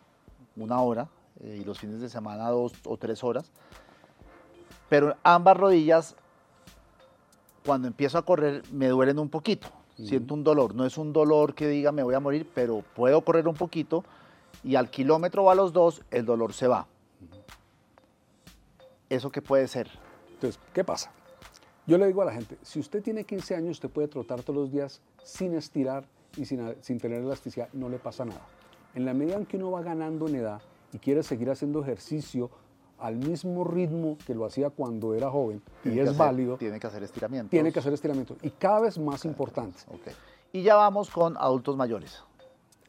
una 0.55 0.81
hora, 0.81 1.07
eh, 1.41 1.59
y 1.61 1.63
los 1.63 1.79
fines 1.79 2.01
de 2.01 2.09
semana 2.09 2.49
dos 2.49 2.73
o 2.85 2.97
tres 2.97 3.23
horas. 3.23 3.51
Pero 4.89 5.15
ambas 5.23 5.57
rodillas, 5.57 6.15
cuando 7.65 7.87
empiezo 7.87 8.17
a 8.17 8.23
correr, 8.23 8.63
me 8.71 8.87
duelen 8.87 9.19
un 9.19 9.29
poquito. 9.29 9.67
Siento 9.97 10.33
un 10.33 10.43
dolor. 10.43 10.75
No 10.75 10.85
es 10.85 10.97
un 10.97 11.13
dolor 11.13 11.55
que 11.55 11.67
diga 11.67 11.91
me 11.91 12.03
voy 12.03 12.15
a 12.15 12.19
morir, 12.19 12.49
pero 12.53 12.83
puedo 12.95 13.21
correr 13.21 13.47
un 13.47 13.55
poquito 13.55 14.03
y 14.63 14.75
al 14.75 14.89
kilómetro 14.89 15.43
o 15.43 15.49
a 15.49 15.55
los 15.55 15.71
dos 15.71 16.01
el 16.11 16.25
dolor 16.25 16.53
se 16.53 16.67
va. 16.67 16.87
¿Eso 19.09 19.31
qué 19.31 19.41
puede 19.41 19.67
ser? 19.67 19.89
Entonces, 20.33 20.59
¿qué 20.73 20.83
pasa? 20.83 21.11
Yo 21.87 21.97
le 21.97 22.07
digo 22.07 22.21
a 22.23 22.25
la 22.25 22.33
gente, 22.33 22.57
si 22.61 22.79
usted 22.79 23.01
tiene 23.03 23.23
15 23.23 23.55
años, 23.55 23.71
usted 23.71 23.89
puede 23.89 24.07
trotar 24.07 24.41
todos 24.41 24.59
los 24.59 24.71
días 24.71 25.01
sin 25.23 25.55
estirar 25.55 26.05
y 26.37 26.45
sin, 26.45 26.75
sin 26.81 26.99
tener 26.99 27.21
elasticidad, 27.21 27.69
no 27.73 27.89
le 27.89 27.97
pasa 27.97 28.25
nada. 28.25 28.45
En 28.93 29.05
la 29.05 29.13
medida 29.13 29.35
en 29.35 29.45
que 29.45 29.57
uno 29.57 29.71
va 29.71 29.81
ganando 29.81 30.27
en 30.27 30.35
edad 30.35 30.61
y 30.93 30.99
quiere 30.99 31.23
seguir 31.23 31.49
haciendo 31.49 31.81
ejercicio 31.81 32.49
al 32.99 33.17
mismo 33.17 33.63
ritmo 33.63 34.17
que 34.25 34.33
lo 34.33 34.45
hacía 34.45 34.69
cuando 34.69 35.13
era 35.13 35.29
joven, 35.29 35.61
y 35.83 35.99
es 35.99 36.15
válido. 36.15 36.57
Tiene 36.57 36.79
que 36.79 36.87
hacer 36.87 37.03
estiramiento. 37.03 37.49
Tiene 37.49 37.71
que 37.71 37.79
hacer 37.79 37.93
estiramiento. 37.93 38.37
Y 38.41 38.51
cada 38.51 38.81
vez 38.81 38.97
más 38.97 39.25
importante. 39.25 39.79
Okay. 39.87 40.13
Y 40.53 40.63
ya 40.63 40.75
vamos 40.75 41.09
con 41.09 41.35
adultos 41.37 41.75
mayores. 41.75 42.23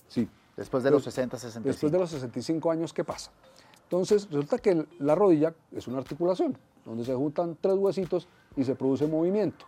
Sí. 0.08 0.28
Después 0.56 0.84
de 0.84 0.90
los 0.90 1.02
60, 1.02 1.36
65. 1.36 1.68
Después 1.68 1.92
de 1.92 1.98
los 1.98 2.10
65 2.10 2.70
años, 2.70 2.92
¿qué 2.92 3.04
pasa? 3.04 3.30
Entonces, 3.82 4.28
resulta 4.30 4.58
que 4.58 4.86
la 5.00 5.14
rodilla 5.14 5.54
es 5.72 5.86
una 5.86 5.98
articulación, 5.98 6.56
donde 6.84 7.04
se 7.04 7.14
juntan 7.14 7.56
tres 7.60 7.74
huesitos 7.76 8.28
y 8.56 8.64
se 8.64 8.74
produce 8.74 9.06
movimiento. 9.06 9.66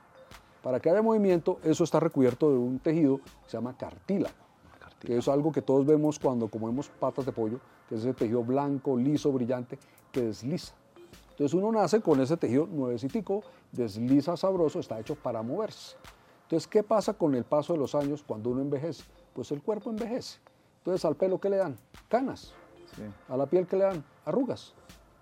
Para 0.62 0.80
que 0.80 0.90
haya 0.90 1.02
movimiento, 1.02 1.58
eso 1.62 1.84
está 1.84 2.00
recubierto 2.00 2.50
de 2.50 2.58
un 2.58 2.78
tejido 2.78 3.18
que 3.18 3.30
se 3.46 3.56
llama 3.56 3.76
cartílago, 3.76 4.34
que 5.00 5.16
es 5.16 5.28
algo 5.28 5.52
que 5.52 5.62
todos 5.62 5.86
vemos 5.86 6.18
cuando 6.18 6.48
comemos 6.48 6.88
patas 6.88 7.26
de 7.26 7.32
pollo, 7.32 7.60
que 7.88 7.94
es 7.94 8.02
ese 8.02 8.14
tejido 8.14 8.42
blanco, 8.42 8.96
liso, 8.96 9.32
brillante, 9.32 9.78
que 10.12 10.22
desliza. 10.22 10.74
Entonces 11.30 11.54
uno 11.54 11.70
nace 11.70 12.00
con 12.00 12.20
ese 12.20 12.36
tejido 12.36 12.66
nuevecitico, 12.66 13.44
desliza 13.70 14.36
sabroso, 14.36 14.80
está 14.80 14.98
hecho 14.98 15.14
para 15.14 15.42
moverse. 15.42 15.96
Entonces, 16.48 16.66
¿qué 16.66 16.82
pasa 16.82 17.12
con 17.12 17.34
el 17.34 17.44
paso 17.44 17.74
de 17.74 17.78
los 17.78 17.94
años 17.94 18.24
cuando 18.26 18.50
uno 18.50 18.62
envejece? 18.62 19.04
Pues 19.34 19.52
el 19.52 19.62
cuerpo 19.62 19.90
envejece. 19.90 20.38
Entonces, 20.78 21.04
al 21.04 21.14
pelo, 21.14 21.38
¿qué 21.38 21.50
le 21.50 21.58
dan? 21.58 21.76
Canas. 22.08 22.54
A 23.28 23.36
la 23.36 23.46
piel, 23.46 23.66
¿qué 23.66 23.76
le 23.76 23.84
dan? 23.84 24.02
Arrugas. 24.24 24.72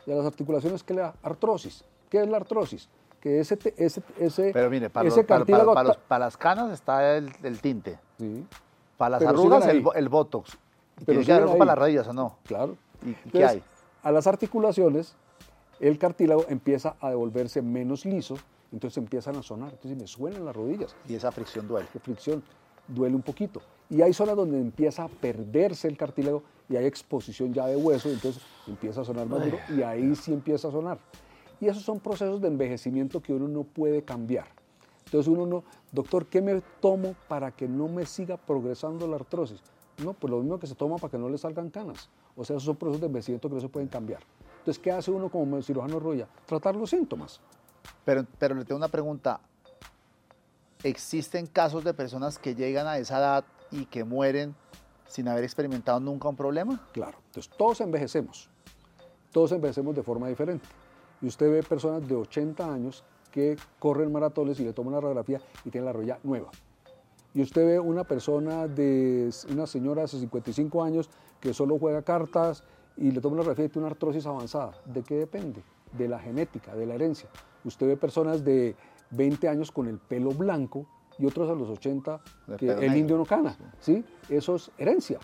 Y 0.07 0.13
a 0.13 0.15
las 0.15 0.25
articulaciones, 0.25 0.85
¿qué 0.85 0.95
le 0.95 1.01
da? 1.01 1.15
Artrosis. 1.23 1.85
¿Qué 2.09 2.23
es 2.23 2.29
la 2.29 2.37
artrosis? 2.37 2.89
Que 3.21 3.41
ese, 3.41 3.59
ese, 3.77 4.03
ese, 4.19 4.51
Pero 4.53 4.71
mire, 4.71 4.91
para, 4.91 5.09
ese 5.09 5.19
los- 5.19 5.27
para- 5.27 5.39
cartílago 5.41 5.75
para- 5.75 5.75
para 5.75 5.89
los- 5.89 5.97
para 6.07 6.25
las 6.27 6.37
canas 6.37 6.71
está 6.73 7.17
el, 7.17 7.33
el 7.43 7.61
tinte. 7.61 7.99
Sí, 8.19 8.47
Para 8.97 9.11
las 9.11 9.19
Pero 9.21 9.31
arrugas, 9.31 9.67
el, 9.67 9.85
el 9.95 10.09
botox. 10.09 10.53
¿Y 11.01 11.05
Pero 11.05 11.21
¿Tiene 11.23 11.43
que 11.45 11.53
para 11.59 11.65
las 11.67 11.79
rodillas 11.79 12.07
o 12.09 12.13
no? 12.13 12.37
claro. 12.45 12.77
¿Y, 13.05 13.11
y 13.11 13.15
qué 13.15 13.21
Entonces, 13.25 13.51
hay? 13.51 13.63
A 14.03 14.13
las 14.13 14.27
articulaciones, 14.27 15.17
el 15.81 15.99
cartílago 15.99 16.45
empieza 16.49 16.95
a 17.01 17.11
devolverse 17.11 17.61
menos 17.63 18.05
liso, 18.07 18.37
entonces 18.73 18.97
empiezan 18.99 19.37
a 19.37 19.43
sonar. 19.43 19.73
Entonces 19.73 19.99
me 20.01 20.07
suenan 20.07 20.45
las 20.45 20.55
rodillas. 20.57 20.95
Y 21.09 21.15
esa 21.15 21.31
fricción 21.33 21.67
duele. 21.69 21.89
de 21.93 22.01
fricción, 22.01 22.43
duele 22.89 23.17
un 23.17 23.23
poquito. 23.23 23.61
Y 23.91 24.01
hay 24.03 24.13
zonas 24.13 24.37
donde 24.37 24.59
empieza 24.59 25.05
a 25.05 25.09
perderse 25.09 25.89
el 25.89 25.97
cartílago 25.97 26.43
y 26.69 26.77
hay 26.77 26.87
exposición 26.87 27.53
ya 27.53 27.67
de 27.67 27.77
hueso, 27.77 28.09
entonces 28.09 28.43
empieza 28.67 29.01
a 29.03 29.05
sonar 29.05 29.27
más 29.27 29.45
duro 29.45 29.59
y 29.69 29.83
ahí 29.83 30.15
sí 30.17 30.33
empieza 30.33 30.69
a 30.69 30.71
sonar. 30.71 30.99
Y 31.61 31.69
esos 31.69 31.83
son 31.83 32.01
procesos 32.01 32.41
de 32.41 32.49
envejecimiento 32.49 33.21
que 33.21 33.33
uno 33.33 33.49
no 33.49 33.65
puede 33.65 34.03
cambiar. 34.03 34.47
Entonces 35.07 35.29
uno 35.29 35.47
no, 35.47 35.65
doctor, 35.93 36.27
¿qué 36.27 36.43
me 36.43 36.61
tomo 36.81 37.15
para 37.29 37.53
que 37.53 37.69
no 37.69 37.89
me 37.89 38.05
siga 38.07 38.37
progresando 38.37 39.07
la 39.07 39.17
artrosis? 39.17 39.61
No, 40.03 40.13
pues 40.13 40.31
lo 40.31 40.41
mismo 40.41 40.59
que 40.59 40.67
se 40.67 40.75
toma 40.75 40.97
para 40.97 41.13
que 41.13 41.19
no 41.19 41.29
le 41.29 41.39
salgan 41.39 41.71
canas. 41.71 42.11
O 42.37 42.45
sea, 42.45 42.57
esos 42.57 42.65
son 42.65 42.77
procesos 42.77 43.01
de 43.01 43.07
envejecimiento 43.07 43.49
que 43.49 43.55
no 43.55 43.61
se 43.61 43.69
pueden 43.69 43.89
cambiar. 43.89 44.21
Entonces, 44.59 44.83
¿qué 44.83 44.91
hace 44.91 45.11
uno 45.11 45.31
como 45.31 45.63
cirujano 45.63 46.01
rodilla? 46.01 46.29
Tratar 46.45 46.77
los 46.77 46.91
síntomas. 46.91 47.41
Pero, 48.05 48.27
pero 48.39 48.55
le 48.55 48.65
tengo 48.65 48.77
una 48.77 48.89
pregunta. 48.89 49.41
¿Existen 50.83 51.47
casos 51.47 51.83
de 51.85 51.95
personas 51.95 52.39
que 52.39 52.55
llegan 52.55 52.87
a 52.87 52.99
esa 52.99 53.19
edad 53.19 53.45
y 53.71 53.87
que 53.87 54.05
mueren 54.05 54.55
sin 55.07 55.29
haber 55.29 55.45
experimentado 55.45 56.01
nunca 56.01 56.29
un 56.29 56.37
problema? 56.37 56.85
Claro, 56.93 57.19
entonces 57.27 57.51
todos 57.57 57.81
envejecemos, 57.81 58.51
todos 59.33 59.53
envejecemos 59.53 59.95
de 59.95 60.03
forma 60.03 60.29
diferente. 60.29 60.67
Y 61.23 61.27
usted 61.27 61.51
ve 61.51 61.63
personas 61.63 62.07
de 62.07 62.15
80 62.15 62.73
años 62.73 63.05
que 63.33 63.57
corren 63.79 64.13
maratones 64.13 64.59
y 64.61 64.65
le 64.65 64.73
toman 64.73 64.95
una 64.95 65.01
radiografía 65.01 65.41
y 65.65 65.71
tienen 65.71 65.87
la 65.87 65.93
rodilla 65.93 66.19
nueva. 66.23 66.51
Y 67.35 67.43
usted 67.43 67.67
ve 67.67 67.79
una 67.79 68.05
persona 68.05 68.67
de 68.67 69.31
una 69.51 69.67
señora 69.67 70.03
de 70.03 70.09
55 70.09 70.83
años 70.83 71.11
que 71.41 71.53
solo 71.53 71.79
juega 71.79 72.03
cartas 72.03 72.63
y 72.97 73.11
le 73.11 73.21
toma 73.21 73.35
una 73.35 73.43
radiografía 73.43 73.67
y 73.67 73.69
tiene 73.69 73.87
una 73.87 73.93
artrosis 73.93 74.25
avanzada. 74.27 74.73
¿De 74.87 75.03
qué 75.03 75.17
depende? 75.17 75.63
De 75.93 76.09
la 76.09 76.19
genética, 76.19 76.75
de 76.75 76.87
la 76.87 76.95
herencia. 76.95 77.29
Usted 77.65 77.87
ve 77.87 77.97
personas 77.97 78.45
de 78.45 78.75
20 79.11 79.49
años 79.49 79.71
con 79.71 79.87
el 79.87 79.99
pelo 79.99 80.31
blanco 80.31 80.87
y 81.19 81.27
otros 81.27 81.51
a 81.51 81.55
los 81.55 81.69
80 81.69 82.21
De 82.47 82.57
que 82.57 82.71
el 82.71 82.97
indio 82.97 83.17
no 83.17 83.25
cana, 83.25 83.57
¿sí? 83.81 84.05
Eso 84.29 84.57
es 84.57 84.71
herencia. 84.79 85.19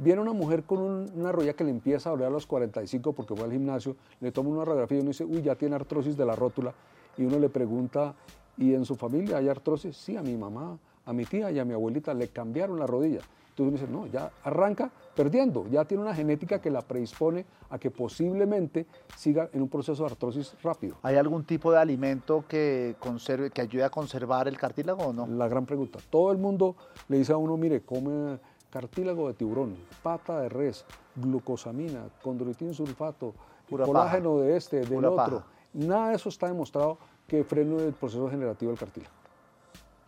Viene 0.00 0.20
una 0.20 0.32
mujer 0.32 0.62
con 0.64 0.78
un- 0.78 1.10
una 1.16 1.32
rodilla 1.32 1.54
que 1.54 1.64
le 1.64 1.70
empieza 1.70 2.08
a 2.08 2.12
doler 2.12 2.28
a 2.28 2.30
los 2.30 2.46
45 2.46 3.12
porque 3.12 3.34
fue 3.34 3.44
al 3.44 3.52
gimnasio, 3.52 3.96
le 4.20 4.30
toma 4.32 4.50
una 4.50 4.64
radiografía 4.64 4.98
y 4.98 5.00
uno 5.00 5.08
dice, 5.10 5.24
uy, 5.24 5.42
ya 5.42 5.54
tiene 5.56 5.74
artrosis 5.74 6.16
de 6.16 6.24
la 6.24 6.36
rótula. 6.36 6.72
Y 7.16 7.24
uno 7.24 7.38
le 7.38 7.48
pregunta, 7.48 8.14
¿y 8.56 8.74
en 8.74 8.84
su 8.84 8.94
familia 8.94 9.38
hay 9.38 9.48
artrosis? 9.48 9.96
Sí, 9.96 10.16
a 10.16 10.22
mi 10.22 10.36
mamá, 10.36 10.78
a 11.04 11.12
mi 11.12 11.24
tía 11.24 11.50
y 11.50 11.58
a 11.58 11.64
mi 11.64 11.72
abuelita 11.74 12.14
le 12.14 12.28
cambiaron 12.28 12.78
la 12.78 12.86
rodilla. 12.86 13.20
Entonces 13.50 13.58
uno 13.58 13.70
dice, 13.72 13.88
no, 13.92 14.06
ya 14.06 14.30
arranca 14.44 14.88
perdiendo, 15.16 15.66
ya 15.66 15.84
tiene 15.84 16.04
una 16.04 16.14
genética 16.14 16.60
que 16.60 16.70
la 16.70 16.80
predispone 16.80 17.44
a 17.70 17.78
que 17.80 17.90
posiblemente 17.90 18.86
siga 19.16 19.48
en 19.52 19.62
un 19.62 19.68
proceso 19.68 20.04
de 20.04 20.10
artrosis 20.12 20.54
rápido. 20.62 20.94
¿Hay 21.02 21.16
algún 21.16 21.42
tipo 21.42 21.72
de 21.72 21.78
alimento 21.78 22.44
que, 22.46 22.94
conserve, 23.00 23.50
que 23.50 23.60
ayude 23.62 23.82
a 23.82 23.90
conservar 23.90 24.46
el 24.46 24.56
cartílago 24.56 25.06
o 25.06 25.12
no? 25.12 25.26
La 25.26 25.48
gran 25.48 25.66
pregunta. 25.66 25.98
Todo 26.08 26.30
el 26.30 26.38
mundo 26.38 26.76
le 27.08 27.18
dice 27.18 27.32
a 27.32 27.36
uno, 27.36 27.56
mire, 27.56 27.80
come 27.80 28.38
cartílago 28.70 29.28
de 29.28 29.34
tiburón, 29.34 29.76
pata 30.02 30.40
de 30.40 30.48
res, 30.48 30.84
glucosamina, 31.16 32.04
condroitin 32.22 32.74
sulfato, 32.74 33.34
Pura 33.68 33.84
colágeno 33.84 34.38
de 34.38 34.56
este, 34.56 34.80
del 34.80 34.88
Pura 34.88 35.10
otro. 35.10 35.36
paja. 35.38 35.46
Nada 35.74 36.08
de 36.10 36.16
eso 36.16 36.28
está 36.28 36.46
demostrado 36.46 36.98
que 37.26 37.44
frene 37.44 37.84
el 37.84 37.92
proceso 37.92 38.28
generativo 38.30 38.70
del 38.70 38.78
cartílago. 38.78 39.12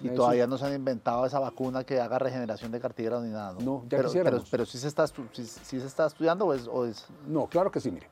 Y 0.00 0.07
Eso- 0.07 0.14
todavía 0.17 0.47
no 0.47 0.57
se 0.57 0.64
han 0.67 0.75
inventado 0.75 1.26
esa 1.26 1.38
vacuna 1.40 1.85
que 1.85 2.00
haga 2.00 2.19
regeneración 2.19 2.73
de 2.73 2.81
cartílago 2.81 3.23
ni 3.23 3.31
nada. 3.31 3.52
No, 3.52 3.61
No, 3.61 3.83
ya 3.83 3.88
pero, 3.88 3.88
pero, 3.90 4.05
quisiéramos. 4.09 4.49
pero 4.50 4.64
sí, 4.67 4.79
se 4.79 4.88
está, 4.88 5.07
sí- 5.07 5.14
sí 5.35 5.79
se 5.81 5.87
está 5.87 6.07
estudiando 6.07 6.47
o 6.47 6.55
es, 6.55 6.67
o 6.67 6.87
es- 6.87 7.07
No, 7.26 7.47
claro 7.49 7.71
que 7.71 7.81
sí, 7.81 7.90
mire. 7.90 8.09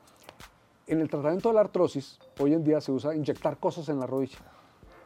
En 0.85 1.01
el 1.01 1.09
tratamiento 1.09 1.49
de 1.49 1.55
la 1.55 1.61
artrosis, 1.61 2.19
hoy 2.39 2.53
en 2.53 2.63
día 2.63 2.79
se 2.81 2.91
usa 2.91 3.15
inyectar 3.15 3.57
cosas 3.57 3.89
en 3.89 3.99
la 3.99 4.05
rodilla. 4.05 4.37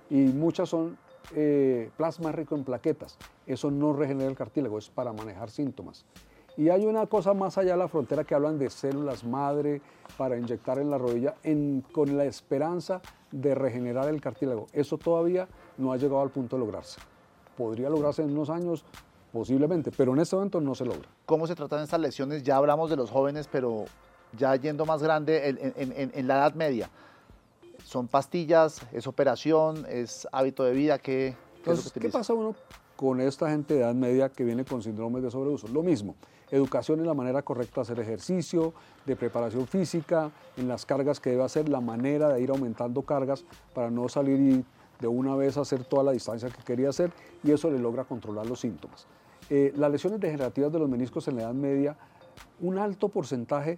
Y 0.10 0.16
muchas 0.26 0.68
son 0.70 0.98
eh, 1.36 1.90
plasma 1.98 2.32
rico 2.32 2.56
en 2.56 2.64
plaquetas. 2.64 3.18
Eso 3.48 3.72
no 3.72 3.94
regenera 3.94 4.30
el 4.30 4.36
cartílago, 4.36 4.78
es 4.78 4.90
para 4.90 5.14
manejar 5.14 5.50
síntomas. 5.50 6.06
Y 6.56 6.70
hay 6.70 6.86
una 6.86 7.08
cosa 7.08 7.34
más 7.34 7.58
allá 7.58 7.72
de 7.72 7.78
la 7.78 7.88
frontera 7.88 8.24
que 8.24 8.36
hablan 8.36 8.60
de 8.60 8.70
células 8.70 9.24
madre 9.24 9.82
para 10.18 10.38
inyectar 10.38 10.78
en 10.78 10.92
la 10.92 11.00
rodilla 11.00 11.36
con 11.92 12.16
la 12.16 12.26
esperanza 12.26 13.02
de 13.32 13.56
regenerar 13.56 14.08
el 14.08 14.22
cartílago. 14.22 14.68
Eso 14.72 15.00
todavía 15.00 15.48
no 15.78 15.92
ha 15.92 15.98
llegado 15.98 16.22
al 16.22 16.30
punto 16.30 16.56
de 16.56 16.60
lograrse. 16.60 17.02
Podría 17.58 17.90
lograrse 17.90 18.22
en 18.22 18.32
unos 18.32 18.52
años, 18.52 18.86
posiblemente, 19.32 19.92
pero 19.92 20.14
en 20.14 20.20
este 20.20 20.36
momento 20.36 20.62
no 20.62 20.76
se 20.76 20.86
logra. 20.86 21.10
¿Cómo 21.26 21.48
se 21.48 21.56
tratan 21.56 21.82
estas 21.82 22.00
lesiones? 22.00 22.44
Ya 22.44 22.58
hablamos 22.58 22.90
de 22.92 22.98
los 22.98 23.10
jóvenes, 23.10 23.50
pero 23.52 23.86
ya 24.38 24.56
yendo 24.56 24.86
más 24.86 25.02
grande, 25.02 25.74
en 25.76 26.28
la 26.28 26.36
edad 26.36 26.54
media. 26.54 26.92
¿Son 27.84 28.08
pastillas? 28.08 28.82
¿Es 28.92 29.08
operación? 29.08 29.86
¿Es 29.90 30.28
hábito 30.32 30.64
de 30.64 30.74
vida? 30.74 30.98
¿Qué, 30.98 31.36
qué 31.64 31.72
es 31.72 31.86
lo 31.86 31.92
que 31.92 32.00
¿qué 32.00 32.10
pasa 32.10 32.34
uno 32.34 32.56
con 32.96 33.20
esta 33.22 33.50
gente 33.50 33.74
de 33.76 33.82
edad 33.82 33.94
media 33.94 34.30
que 34.30 34.44
viene 34.44 34.66
con 34.66 34.82
síndromes 34.82 35.22
de 35.22 35.30
sobreuso? 35.30 35.68
Lo 35.68 35.84
mismo, 35.84 36.16
educación 36.50 37.00
en 37.00 37.08
la 37.08 37.14
manera 37.14 37.42
correcta 37.42 37.76
de 37.76 37.82
hacer 37.82 38.00
ejercicio, 38.00 38.74
de 39.06 39.16
preparación 39.16 39.68
física, 39.68 40.32
en 40.58 40.68
las 40.68 40.86
cargas 40.86 41.20
que 41.20 41.32
debe 41.32 41.44
hacer, 41.44 41.70
la 41.70 41.82
manera 41.82 42.30
de 42.30 42.42
ir 42.42 42.52
aumentando 42.52 43.02
cargas 43.02 43.44
para 43.74 43.92
no 43.92 44.08
salir 44.08 44.40
y 44.40 44.66
de 45.00 45.08
una 45.08 45.36
vez 45.36 45.58
hacer 45.58 45.84
toda 45.84 46.04
la 46.04 46.12
distancia 46.12 46.50
que 46.50 46.64
quería 46.64 46.90
hacer 46.90 47.12
y 47.44 47.52
eso 47.52 47.70
le 47.70 47.80
logra 47.80 48.06
controlar 48.06 48.46
los 48.46 48.62
síntomas. 48.62 49.06
Eh, 49.50 49.74
las 49.76 49.92
lesiones 49.92 50.20
degenerativas 50.20 50.72
de 50.72 50.80
los 50.80 50.90
meniscos 50.90 51.28
en 51.28 51.36
la 51.36 51.44
edad 51.44 51.54
media, 51.54 51.98
un 52.62 52.78
alto 52.78 53.10
porcentaje, 53.10 53.78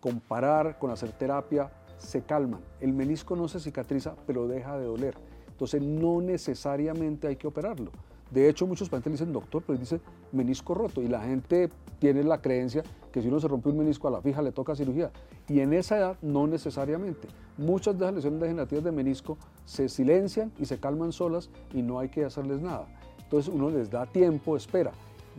comparar 0.00 0.78
con 0.78 0.90
hacer 0.90 1.12
terapia, 1.12 1.70
se 1.98 2.22
calman. 2.22 2.60
El 2.80 2.92
menisco 2.92 3.36
no 3.36 3.48
se 3.48 3.60
cicatriza, 3.60 4.14
pero 4.26 4.46
deja 4.46 4.78
de 4.78 4.86
doler. 4.86 5.14
Entonces 5.48 5.82
no 5.82 6.20
necesariamente 6.20 7.28
hay 7.28 7.36
que 7.36 7.46
operarlo. 7.46 7.90
De 8.30 8.48
hecho, 8.48 8.66
muchos 8.66 8.88
pacientes 8.88 9.20
dicen, 9.20 9.32
doctor, 9.32 9.62
pero 9.66 9.78
dice 9.78 10.00
menisco 10.32 10.74
roto. 10.74 11.00
Y 11.00 11.08
la 11.08 11.20
gente 11.20 11.70
tiene 11.98 12.22
la 12.24 12.40
creencia 12.40 12.82
que 13.12 13.22
si 13.22 13.28
uno 13.28 13.40
se 13.40 13.48
rompe 13.48 13.68
un 13.70 13.78
menisco 13.78 14.08
a 14.08 14.10
la 14.10 14.20
fija 14.20 14.42
le 14.42 14.52
toca 14.52 14.74
cirugía. 14.74 15.10
Y 15.48 15.60
en 15.60 15.72
esa 15.72 15.96
edad 15.96 16.16
no 16.22 16.46
necesariamente. 16.46 17.28
Muchas 17.56 17.98
de 17.98 18.04
las 18.04 18.14
lesiones 18.14 18.40
degenerativas 18.40 18.84
de 18.84 18.92
menisco 18.92 19.38
se 19.64 19.88
silencian 19.88 20.52
y 20.58 20.66
se 20.66 20.78
calman 20.78 21.12
solas 21.12 21.50
y 21.72 21.82
no 21.82 21.98
hay 21.98 22.08
que 22.08 22.24
hacerles 22.24 22.60
nada. 22.60 22.86
Entonces 23.22 23.52
uno 23.52 23.70
les 23.70 23.90
da 23.90 24.06
tiempo, 24.06 24.56
espera. 24.56 24.92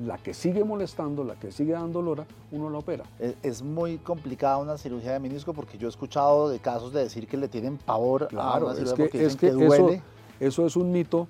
La 0.05 0.17
que 0.17 0.33
sigue 0.33 0.63
molestando, 0.63 1.23
la 1.23 1.35
que 1.35 1.51
sigue 1.51 1.73
dando 1.73 2.01
lora, 2.01 2.25
uno 2.51 2.69
la 2.69 2.77
opera. 2.77 3.03
Es, 3.19 3.35
es 3.41 3.61
muy 3.63 3.97
complicada 3.97 4.57
una 4.57 4.77
cirugía 4.77 5.13
de 5.13 5.19
menisco 5.19 5.53
porque 5.53 5.77
yo 5.77 5.87
he 5.87 5.89
escuchado 5.89 6.49
de 6.49 6.59
casos 6.59 6.93
de 6.93 7.01
decir 7.01 7.27
que 7.27 7.37
le 7.37 7.47
tienen 7.47 7.77
pavor 7.77 8.23
a 8.25 8.27
Claro, 8.27 8.67
una 8.67 8.75
es 8.79 8.93
que, 8.93 9.03
porque 9.03 9.25
es 9.25 9.35
que 9.35 9.47
que, 9.47 9.47
eso, 9.47 9.57
duele. 9.57 10.01
eso 10.39 10.65
es 10.65 10.75
un 10.75 10.91
mito 10.91 11.27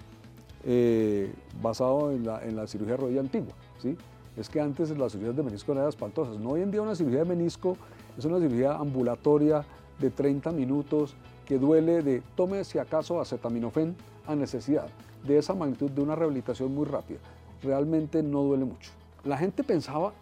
eh, 0.66 1.34
basado 1.62 2.12
en 2.12 2.26
la, 2.26 2.44
en 2.44 2.56
la 2.58 2.68
cirugía 2.68 2.96
de 2.96 3.02
rodilla 3.02 3.22
antigua. 3.22 3.54
¿sí? 3.82 3.96
Es 4.36 4.50
que 4.50 4.60
antes 4.60 4.90
las 4.98 5.14
cirugías 5.14 5.36
de 5.36 5.44
menisco 5.44 5.72
eran 5.72 5.88
espantosas. 5.88 6.38
No, 6.38 6.50
hoy 6.52 6.62
en 6.62 6.72
día 6.72 6.82
una 6.82 6.96
cirugía 6.96 7.20
de 7.20 7.26
menisco 7.26 7.78
es 8.18 8.26
una 8.26 8.38
cirugía 8.40 8.74
ambulatoria 8.74 9.66
de 10.00 10.10
30 10.10 10.52
minutos 10.52 11.16
que 11.46 11.58
duele 11.58 12.04
de, 12.04 12.22
tome 12.36 12.64
si 12.64 12.78
acaso 12.78 13.22
acetaminofén 13.22 13.96
a 14.28 14.36
necesidad, 14.36 14.88
de 15.26 15.38
esa 15.38 15.54
magnitud 15.56 15.90
de 15.90 16.02
una 16.02 16.16
rehabilitación 16.16 16.76
muy 16.76 16.86
rápida. 16.86 17.20
Realmente 17.64 18.24
no 18.24 18.44
duele 18.44 18.66
mucho. 18.66 18.92
La 19.24 19.38
gente 19.38 19.64
pensaba 19.64 20.14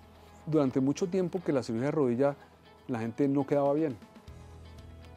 durante 0.45 0.79
mucho 0.79 1.07
tiempo 1.07 1.41
que 1.43 1.51
la 1.51 1.63
cirugía 1.63 1.87
de 1.87 1.91
rodilla 1.91 2.35
la 2.87 2.99
gente 2.99 3.27
no 3.27 3.45
quedaba 3.47 3.73
bien 3.73 3.97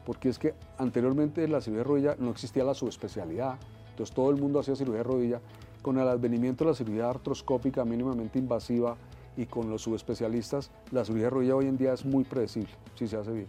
porque 0.09 0.29
es 0.29 0.39
que 0.39 0.55
anteriormente 0.79 1.43
en 1.43 1.51
la 1.51 1.61
cirugía 1.61 1.83
de 1.83 1.87
rodilla 1.87 2.15
no 2.17 2.31
existía 2.31 2.63
la 2.63 2.73
subespecialidad, 2.73 3.59
entonces 3.91 4.15
todo 4.15 4.31
el 4.31 4.37
mundo 4.37 4.59
hacía 4.59 4.75
cirugía 4.75 4.97
de 4.97 5.03
rodilla. 5.03 5.39
Con 5.83 5.99
el 5.99 6.07
advenimiento 6.07 6.63
de 6.63 6.71
la 6.71 6.75
cirugía 6.75 7.07
artroscópica 7.11 7.85
mínimamente 7.85 8.39
invasiva 8.39 8.97
y 9.37 9.45
con 9.45 9.69
los 9.69 9.83
subespecialistas, 9.83 10.71
la 10.89 11.05
cirugía 11.05 11.25
de 11.25 11.29
rodilla 11.29 11.55
hoy 11.55 11.67
en 11.67 11.77
día 11.77 11.93
es 11.93 12.05
muy 12.05 12.23
predecible, 12.23 12.71
si 12.95 13.07
se 13.07 13.17
hace 13.17 13.31
bien. 13.31 13.47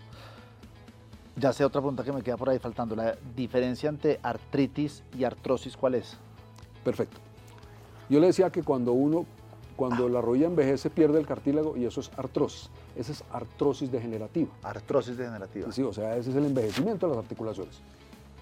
Ya 1.36 1.54
sé 1.54 1.64
otra 1.64 1.80
pregunta 1.80 2.04
que 2.04 2.12
me 2.12 2.20
queda 2.20 2.36
por 2.36 2.50
ahí 2.50 2.58
faltando. 2.58 2.94
La 2.94 3.16
diferencia 3.34 3.88
entre 3.88 4.20
artritis 4.22 5.02
y 5.18 5.24
artrosis, 5.24 5.78
¿cuál 5.78 5.94
es? 5.94 6.18
Perfecto. 6.84 7.29
Yo 8.10 8.20
le 8.20 8.26
decía 8.26 8.50
que 8.50 8.62
cuando 8.62 8.92
uno, 8.92 9.24
cuando 9.76 10.08
la 10.08 10.20
rodilla 10.20 10.46
envejece, 10.46 10.90
pierde 10.90 11.18
el 11.18 11.26
cartílago 11.26 11.76
y 11.76 11.84
eso 11.86 12.00
es 12.00 12.10
artrosis. 12.16 12.68
Esa 12.96 13.12
es 13.12 13.24
artrosis 13.32 13.90
degenerativa. 13.90 14.50
Artrosis 14.62 15.16
degenerativa. 15.16 15.72
Sí, 15.72 15.82
o 15.82 15.92
sea, 15.92 16.16
ese 16.16 16.30
es 16.30 16.36
el 16.36 16.44
envejecimiento 16.46 17.06
de 17.08 17.14
las 17.14 17.22
articulaciones. 17.24 17.80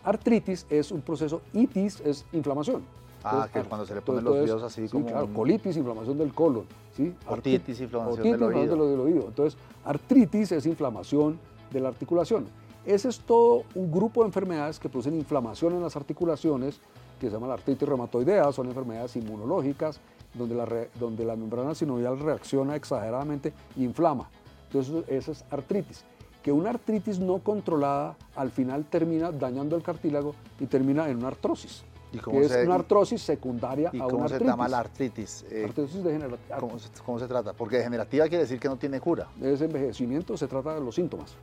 Artritis 0.04 0.66
es 0.70 0.90
un 0.90 1.02
proceso, 1.02 1.42
itis 1.52 2.00
es 2.00 2.24
inflamación. 2.32 2.82
Ah, 3.22 3.30
Entonces, 3.46 3.50
que 3.62 3.68
cuando 3.68 3.86
se 3.86 3.92
le 3.94 3.98
entonces, 3.98 4.24
ponen 4.24 4.38
los 4.40 4.46
dedos 4.48 4.62
así 4.62 4.82
sí, 4.86 4.92
como 4.92 5.06
claro, 5.06 5.26
un- 5.26 5.34
colitis, 5.34 5.76
inflamación 5.76 6.18
del 6.18 6.32
colon, 6.32 6.64
¿sí? 6.96 7.14
Otitis, 7.26 7.80
inflamación 7.80 8.20
Otitis, 8.20 8.40
del 8.40 8.42
oído. 8.54 8.90
del 8.90 9.00
oído. 9.00 9.24
Entonces, 9.28 9.58
artritis 9.84 10.52
es 10.52 10.66
inflamación 10.66 11.38
de 11.72 11.80
la 11.80 11.88
articulación. 11.88 12.46
Ese 12.86 13.08
es 13.08 13.18
todo 13.20 13.64
un 13.74 13.90
grupo 13.92 14.22
de 14.22 14.28
enfermedades 14.28 14.78
que 14.78 14.88
producen 14.88 15.14
inflamación 15.14 15.74
en 15.74 15.82
las 15.82 15.96
articulaciones, 15.96 16.80
que 17.18 17.26
se 17.26 17.32
llama 17.32 17.46
la 17.46 17.54
artritis 17.54 17.88
reumatoidea, 17.88 18.50
son 18.52 18.68
enfermedades 18.68 19.16
inmunológicas, 19.16 20.00
donde 20.34 20.54
la, 20.54 20.66
donde 20.98 21.24
la 21.24 21.36
membrana 21.36 21.74
sinovial 21.74 22.18
reacciona 22.18 22.76
exageradamente 22.76 23.52
e 23.76 23.82
inflama. 23.82 24.28
Entonces, 24.66 25.04
esa 25.08 25.32
es 25.32 25.44
artritis. 25.50 26.04
Que 26.42 26.52
una 26.52 26.70
artritis 26.70 27.18
no 27.18 27.38
controlada 27.38 28.16
al 28.36 28.50
final 28.50 28.84
termina 28.84 29.32
dañando 29.32 29.76
el 29.76 29.82
cartílago 29.82 30.34
y 30.60 30.66
termina 30.66 31.08
en 31.08 31.18
una 31.18 31.28
artrosis. 31.28 31.84
¿Y 32.12 32.18
que 32.18 32.40
es 32.40 32.56
una 32.64 32.76
artrosis 32.76 33.20
secundaria 33.20 33.90
¿y 33.92 33.98
a 33.98 34.06
una 34.06 34.12
cómo 34.12 34.28
se 34.28 34.42
llama 34.42 34.66
la 34.68 34.78
artritis? 34.78 35.44
Eh, 35.50 35.64
artritis 35.66 36.02
degenerativa. 36.02 36.56
¿cómo 36.58 36.78
se, 36.78 36.88
¿cómo, 37.04 37.18
se, 37.18 37.26
trata? 37.26 37.52
Porque 37.52 37.78
degenerativa 37.78 38.26
quiere 38.28 38.44
decir 38.44 38.58
que 38.58 38.68
no 38.68 38.76
tiene 38.76 39.00
cura. 39.00 39.28
Es 39.42 39.60
envejecimiento, 39.60 40.36
se 40.36 40.46
trata 40.46 40.74
de 40.74 40.80
los 40.80 40.94
síntomas, 40.94 41.34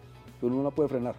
uno 0.42 0.56
no 0.56 0.64
la 0.64 0.72
puede 0.72 0.90
frenar. 0.90 1.16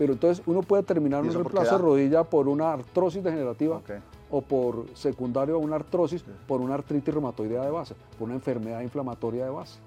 Pero 0.00 0.14
entonces 0.14 0.42
uno 0.46 0.62
puede 0.62 0.82
terminar 0.82 1.22
un 1.22 1.30
reemplazo 1.30 1.76
de 1.76 1.82
rodilla 1.82 2.24
por 2.24 2.48
una 2.48 2.72
artrosis 2.72 3.22
degenerativa 3.22 3.82
o 4.30 4.40
por 4.40 4.86
secundario 4.94 5.56
a 5.56 5.58
una 5.58 5.76
artrosis 5.76 6.24
por 6.48 6.62
una 6.62 6.72
artritis 6.72 7.12
reumatoidea 7.12 7.62
de 7.62 7.70
base, 7.70 7.94
por 8.18 8.26
una 8.28 8.36
enfermedad 8.36 8.80
inflamatoria 8.80 9.44
de 9.44 9.50
base. 9.50 9.78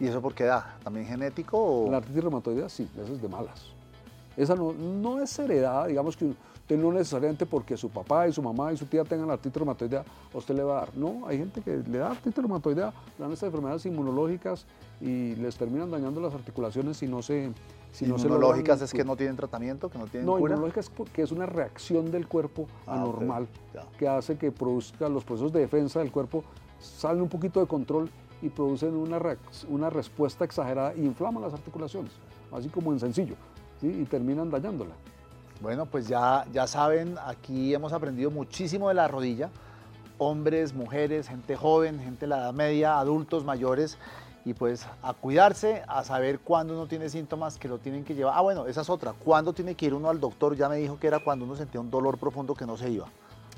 ¿Y 0.00 0.06
eso 0.06 0.22
por 0.22 0.32
qué 0.32 0.44
da? 0.44 0.78
¿También 0.82 1.04
genético? 1.04 1.58
O... 1.58 1.90
La 1.90 1.98
artritis 1.98 2.22
reumatoidea 2.22 2.70
sí, 2.70 2.88
esa 2.98 3.12
es 3.12 3.20
de 3.20 3.28
malas. 3.28 3.66
Esa 4.34 4.54
no, 4.54 4.72
no 4.72 5.22
es 5.22 5.38
heredada, 5.38 5.88
digamos 5.88 6.16
que 6.16 6.32
usted 6.64 6.78
no 6.78 6.92
necesariamente 6.92 7.44
porque 7.44 7.76
su 7.76 7.90
papá 7.90 8.26
y 8.26 8.32
su 8.32 8.42
mamá 8.42 8.72
y 8.72 8.76
su 8.78 8.86
tía 8.86 9.04
tengan 9.04 9.30
artritis 9.30 9.58
reumatoidea, 9.58 10.02
a 10.32 10.38
usted 10.38 10.54
le 10.54 10.62
va 10.62 10.78
a 10.78 10.80
dar. 10.80 10.96
No, 10.96 11.26
hay 11.26 11.36
gente 11.36 11.60
que 11.60 11.76
le 11.76 11.98
da 11.98 12.12
artritis 12.12 12.38
reumatoidea, 12.38 12.86
le 13.18 13.22
dan 13.22 13.32
estas 13.32 13.48
enfermedades 13.48 13.84
inmunológicas 13.84 14.64
y 14.98 15.34
les 15.34 15.56
terminan 15.56 15.90
dañando 15.90 16.22
las 16.22 16.32
articulaciones 16.32 16.96
si 16.96 17.06
no 17.06 17.20
se... 17.20 17.52
Si 17.92 18.06
inmunológicas 18.06 18.80
es 18.80 18.92
que 18.92 19.04
no 19.04 19.14
tienen 19.14 19.36
tratamiento, 19.36 19.90
que 19.90 19.98
no 19.98 20.06
tienen 20.06 20.26
No, 20.26 20.38
inmunológicas 20.38 20.86
es 20.86 21.10
que 21.10 21.22
es 21.22 21.30
una 21.30 21.46
reacción 21.46 22.10
del 22.10 22.26
cuerpo 22.26 22.66
ah, 22.86 22.94
anormal 22.94 23.46
que 23.98 24.08
hace 24.08 24.36
que 24.36 24.50
produzca 24.50 25.08
los 25.08 25.22
procesos 25.22 25.52
de 25.52 25.60
defensa 25.60 26.00
del 26.00 26.10
cuerpo 26.10 26.42
salen 26.80 27.22
un 27.22 27.28
poquito 27.28 27.60
de 27.60 27.66
control 27.66 28.10
y 28.40 28.48
producen 28.48 28.96
una, 28.96 29.20
una 29.68 29.90
respuesta 29.90 30.44
exagerada 30.44 30.94
e 30.94 31.02
inflaman 31.02 31.42
las 31.42 31.52
articulaciones, 31.52 32.12
así 32.52 32.68
como 32.68 32.90
en 32.92 33.00
sencillo, 33.00 33.36
y 33.82 34.02
terminan 34.04 34.50
dañándola. 34.50 34.94
Bueno, 35.64 35.86
pues 35.86 36.06
ya, 36.06 36.44
ya 36.52 36.66
saben, 36.66 37.16
aquí 37.24 37.72
hemos 37.72 37.94
aprendido 37.94 38.30
muchísimo 38.30 38.88
de 38.88 38.94
la 38.94 39.08
rodilla, 39.08 39.48
hombres, 40.18 40.74
mujeres, 40.74 41.26
gente 41.26 41.56
joven, 41.56 41.98
gente 42.00 42.20
de 42.20 42.26
la 42.26 42.36
edad 42.36 42.52
media, 42.52 42.98
adultos, 42.98 43.46
mayores, 43.46 43.96
y 44.44 44.52
pues 44.52 44.86
a 45.00 45.14
cuidarse, 45.14 45.82
a 45.88 46.04
saber 46.04 46.40
cuándo 46.40 46.74
uno 46.74 46.86
tiene 46.86 47.08
síntomas 47.08 47.56
que 47.56 47.66
lo 47.66 47.78
tienen 47.78 48.04
que 48.04 48.14
llevar. 48.14 48.34
Ah, 48.36 48.42
bueno, 48.42 48.66
esa 48.66 48.82
es 48.82 48.90
otra. 48.90 49.14
¿Cuándo 49.14 49.54
tiene 49.54 49.74
que 49.74 49.86
ir 49.86 49.94
uno 49.94 50.10
al 50.10 50.20
doctor? 50.20 50.54
Ya 50.54 50.68
me 50.68 50.76
dijo 50.76 50.98
que 50.98 51.06
era 51.06 51.20
cuando 51.20 51.46
uno 51.46 51.56
sentía 51.56 51.80
un 51.80 51.90
dolor 51.90 52.18
profundo 52.18 52.54
que 52.54 52.66
no 52.66 52.76
se 52.76 52.90
iba. 52.90 53.06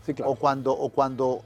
Sí, 0.04 0.14
claro. 0.14 0.30
O 0.30 0.36
cuando, 0.36 0.74
o 0.74 0.90
cuando 0.90 1.40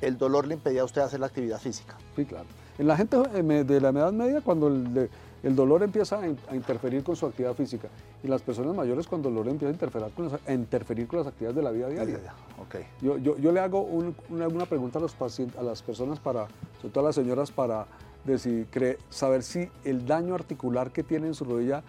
el 0.00 0.16
dolor 0.16 0.46
le 0.46 0.54
impedía 0.54 0.80
a 0.80 0.84
usted 0.86 1.02
hacer 1.02 1.20
la 1.20 1.26
actividad 1.26 1.58
física. 1.58 1.98
Sí, 2.16 2.24
claro. 2.24 2.46
En 2.78 2.86
la 2.86 2.96
gente 2.96 3.18
eh, 3.34 3.42
de 3.42 3.78
la 3.78 3.90
edad 3.90 4.12
media, 4.12 4.40
cuando 4.40 4.68
el, 4.68 5.10
el 5.42 5.54
dolor 5.54 5.82
empieza 5.82 6.20
a, 6.20 6.54
interferir 6.54 7.04
con 7.04 7.14
su 7.16 7.26
actividad 7.26 7.54
física 7.54 7.88
y 8.22 8.28
las 8.28 8.42
personas 8.42 8.74
mayores 8.74 9.06
cuando 9.06 9.28
el 9.28 9.34
dolor 9.34 9.50
empieza 9.50 9.70
a 9.70 9.72
interferir 9.72 10.08
con 10.14 10.28
las, 10.30 10.40
interferir 10.48 11.06
con 11.06 11.20
las 11.20 11.28
actividades 11.28 11.56
de 11.56 11.62
la 11.62 11.70
vida 11.70 11.88
diaria. 11.88 12.18
Okay. 12.66 12.86
Yo, 13.00 13.18
yo, 13.18 13.36
yo, 13.38 13.52
le 13.52 13.60
hago 13.60 13.82
una, 13.82 14.66
pregunta 14.66 14.98
a, 14.98 15.02
los 15.02 15.14
pacientes, 15.14 15.58
a 15.58 15.62
las 15.62 15.82
personas, 15.82 16.18
para, 16.18 16.48
sobre 16.80 16.92
todo 16.92 17.04
a 17.04 17.08
las 17.08 17.14
señoras, 17.14 17.50
para 17.50 17.86
decir, 18.24 18.66
saber 19.08 19.42
si 19.42 19.70
el 19.84 20.06
daño 20.06 20.34
articular 20.34 20.90
que 20.90 21.02
tiene 21.02 21.28
en 21.28 21.34
su 21.34 21.44
rodilla 21.44 21.82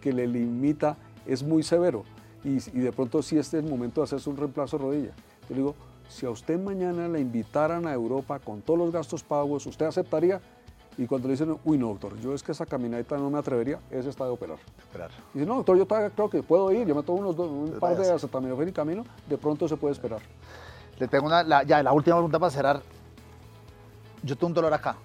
que 0.00 0.12
le 0.12 0.26
limita 0.26 0.96
es 1.26 1.42
muy 1.42 1.62
severo 1.62 2.04
y, 2.44 2.56
y 2.56 2.80
de 2.80 2.92
pronto 2.92 3.22
si 3.22 3.38
este 3.38 3.58
es 3.58 3.64
el 3.64 3.70
momento 3.70 4.00
de 4.00 4.04
hacerse 4.04 4.28
un 4.28 4.36
reemplazo 4.36 4.78
de 4.78 4.84
rodilla. 4.84 5.14
Yo 5.48 5.50
le 5.50 5.56
digo, 5.56 5.74
si 6.08 6.26
a 6.26 6.30
usted 6.30 6.58
mañana 6.58 7.08
le 7.08 7.20
invitaran 7.20 7.86
a 7.86 7.92
Europa 7.92 8.38
con 8.38 8.62
todos 8.62 8.78
los 8.78 8.92
gastos 8.92 9.22
pagos, 9.22 9.66
¿usted 9.66 9.86
aceptaría? 9.86 10.40
Y 10.98 11.06
cuando 11.06 11.28
le 11.28 11.32
dicen, 11.32 11.56
uy, 11.64 11.76
no, 11.76 11.88
doctor, 11.88 12.18
yo 12.20 12.32
es 12.32 12.42
que 12.42 12.52
esa 12.52 12.64
caminadita 12.64 13.18
no 13.18 13.28
me 13.28 13.38
atrevería, 13.38 13.78
ese 13.90 14.08
está 14.08 14.24
de 14.24 14.30
operar. 14.30 14.58
Esperar. 14.78 15.10
Y 15.34 15.38
dice, 15.38 15.48
no, 15.48 15.56
doctor, 15.56 15.76
yo 15.76 15.86
creo 15.86 16.30
que 16.30 16.42
puedo 16.42 16.72
ir, 16.72 16.86
yo 16.86 16.94
me 16.94 17.02
tomo 17.02 17.18
unos 17.18 17.38
un 17.38 17.78
par 17.78 17.96
de 17.96 18.10
acetaminofén 18.10 18.70
y 18.70 18.72
camino, 18.72 19.04
de 19.28 19.36
pronto 19.36 19.68
se 19.68 19.76
puede 19.76 19.92
esperar. 19.92 20.20
Le 20.98 21.06
tengo 21.06 21.26
una, 21.26 21.62
ya, 21.64 21.82
la 21.82 21.92
última 21.92 22.16
pregunta 22.16 22.38
para 22.38 22.50
cerrar. 22.50 22.82
Yo 24.22 24.36
tengo 24.36 24.46
un 24.46 24.54
dolor 24.54 24.72
acá, 24.72 24.96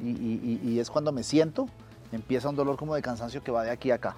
y, 0.00 0.10
y, 0.10 0.78
es 0.80 0.90
cuando 0.90 1.12
me 1.12 1.22
siento, 1.22 1.68
empieza 2.12 2.48
un 2.48 2.56
dolor 2.56 2.76
como 2.76 2.94
de 2.94 3.00
cansancio 3.00 3.42
que 3.42 3.50
va 3.50 3.62
de 3.62 3.70
aquí 3.70 3.90
a 3.90 3.94
acá. 3.94 4.16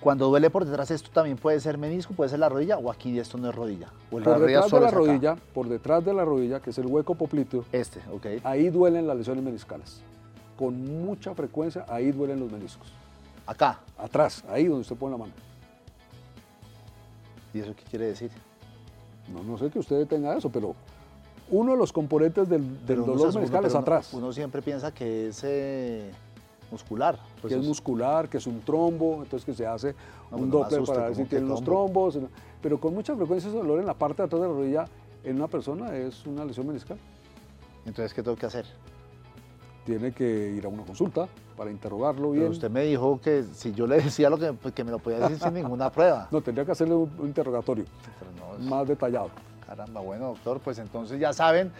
Cuando 0.00 0.28
duele 0.28 0.50
por 0.50 0.64
detrás, 0.64 0.90
esto 0.90 1.10
también 1.10 1.36
puede 1.36 1.58
ser 1.58 1.78
menisco, 1.78 2.14
puede 2.14 2.30
ser 2.30 2.38
la 2.38 2.48
rodilla, 2.48 2.78
o 2.78 2.90
aquí 2.90 3.18
esto 3.18 3.38
no 3.38 3.48
es 3.48 3.54
rodilla. 3.54 3.88
O 4.10 4.20
por 4.20 4.40
detrás 4.40 4.70
de 4.70 4.80
la 4.80 4.90
rodilla, 4.90 5.36
por 5.54 5.68
detrás 5.68 6.04
de 6.04 6.14
la 6.14 6.24
rodilla, 6.24 6.60
que 6.60 6.70
es 6.70 6.78
el 6.78 6.86
hueco 6.86 7.14
popliteo. 7.14 7.64
Este, 7.72 8.00
ok. 8.12 8.44
Ahí 8.44 8.68
duelen 8.68 9.06
las 9.06 9.16
lesiones 9.16 9.42
meniscales. 9.42 10.02
Con 10.56 11.04
mucha 11.04 11.34
frecuencia, 11.34 11.84
ahí 11.88 12.12
duelen 12.12 12.40
los 12.40 12.52
meniscos. 12.52 12.92
Acá. 13.46 13.80
Atrás, 13.98 14.44
ahí 14.48 14.66
donde 14.66 14.82
usted 14.82 14.96
pone 14.96 15.12
la 15.12 15.18
mano. 15.18 15.32
¿Y 17.54 17.60
eso 17.60 17.74
qué 17.74 17.84
quiere 17.84 18.06
decir? 18.06 18.30
No, 19.32 19.42
no 19.42 19.56
sé 19.56 19.70
que 19.70 19.78
usted 19.78 20.06
tenga 20.06 20.36
eso, 20.36 20.50
pero 20.50 20.74
uno 21.50 21.72
de 21.72 21.78
los 21.78 21.92
componentes 21.92 22.48
del, 22.48 22.84
dolor 22.86 23.34
meniscal 23.34 23.64
es 23.64 23.74
atrás. 23.74 24.12
Uno, 24.12 24.32
siempre 24.32 24.62
piensa 24.62 24.92
que 24.92 25.28
es 25.28 25.42
eh, 25.44 26.10
muscular. 26.70 27.18
Pues 27.40 27.52
que 27.52 27.60
es, 27.60 27.66
muscular, 27.66 28.28
que 28.28 28.38
es 28.38 28.46
un 28.46 28.60
trombo, 28.60 29.22
entonces 29.22 29.44
que 29.44 29.54
se 29.54 29.66
hace 29.66 29.94
un 30.30 30.50
doppler 30.50 30.82
para 30.84 31.04
ver 31.06 31.16
si 31.16 31.24
tiene 31.24 31.46
los 31.46 31.62
trombos. 31.62 32.18
Pero 32.62 32.80
con 32.80 32.94
mucha 32.94 33.14
frecuencia 33.14 33.48
ese 33.48 33.56
dolor 33.56 33.80
en 33.80 33.86
la 33.86 33.94
parte 33.94 34.22
de 34.22 34.26
atrás 34.26 34.42
de 34.42 34.48
la 34.48 34.54
rodilla 34.54 34.84
en 35.24 35.36
una 35.36 35.48
persona 35.48 35.94
es 35.96 36.24
una 36.26 36.44
lesión 36.44 36.66
meniscal. 36.66 36.98
Entonces, 37.84 38.14
¿qué 38.14 38.22
tengo 38.22 38.36
que 38.36 38.46
hacer? 38.46 38.66
Tiene 39.84 40.12
que 40.12 40.52
ir 40.52 40.64
a 40.64 40.68
una 40.68 40.84
consulta 40.84 41.28
para 41.56 41.70
interrogarlo 41.70 42.30
bien. 42.30 42.44
Pero 42.44 42.52
usted 42.52 42.70
me 42.70 42.82
dijo 42.82 43.20
que 43.20 43.44
si 43.52 43.72
yo 43.72 43.86
le 43.86 43.96
decía 44.02 44.28
lo 44.30 44.38
que, 44.38 44.52
pues, 44.52 44.74
que 44.74 44.84
me 44.84 44.90
lo 44.90 44.98
podía 44.98 45.20
decir 45.20 45.38
sin 45.38 45.54
ninguna 45.54 45.90
prueba. 45.90 46.28
No, 46.32 46.40
tendría 46.40 46.64
que 46.64 46.72
hacerle 46.72 46.94
un, 46.94 47.10
interrogatorio 47.20 47.84
más 48.60 48.86
detallado. 48.86 49.30
Caramba, 49.66 50.00
bueno, 50.00 50.26
doctor, 50.28 50.60
pues 50.60 50.78
entonces 50.78 51.18
ya 51.18 51.32
saben, 51.32 51.72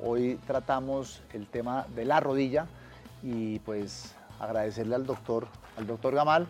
hoy 0.00 0.38
tratamos 0.46 1.22
el 1.32 1.46
tema 1.46 1.86
de 1.94 2.04
la 2.04 2.20
rodilla 2.20 2.66
y 3.22 3.58
pues 3.60 4.14
agradecerle 4.44 4.94
al 4.94 5.06
doctor, 5.06 5.48
al 5.76 5.86
doctor 5.86 6.14
Gamal 6.14 6.46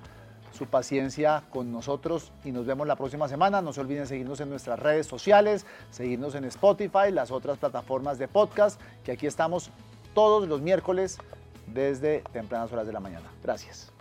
su 0.57 0.67
paciencia 0.67 1.43
con 1.51 1.73
nosotros 1.73 2.33
y 2.45 2.53
nos 2.53 2.65
vemos 2.65 2.87
la 2.87 2.97
próxima 2.97 3.29
semana. 3.29 3.61
No 3.61 3.73
se 3.73 3.81
olviden 3.81 4.07
seguirnos 4.07 4.41
en 4.41 4.51
nuestras 4.51 4.79
redes 4.79 5.07
sociales, 5.07 5.67
seguirnos 5.91 6.35
en 6.37 6.45
Spotify, 6.45 7.11
las 7.11 7.31
otras 7.31 7.59
plataformas 7.59 8.19
de 8.19 8.29
podcast, 8.29 8.81
que 9.03 9.13
aquí 9.13 9.27
estamos 9.27 9.71
todos 10.15 10.49
los 10.49 10.61
miércoles 10.61 11.19
desde 11.67 12.23
tempranas 12.33 12.73
horas 12.73 12.87
de 12.87 12.93
la 12.93 13.01
mañana. 13.01 13.27
Gracias. 13.43 13.93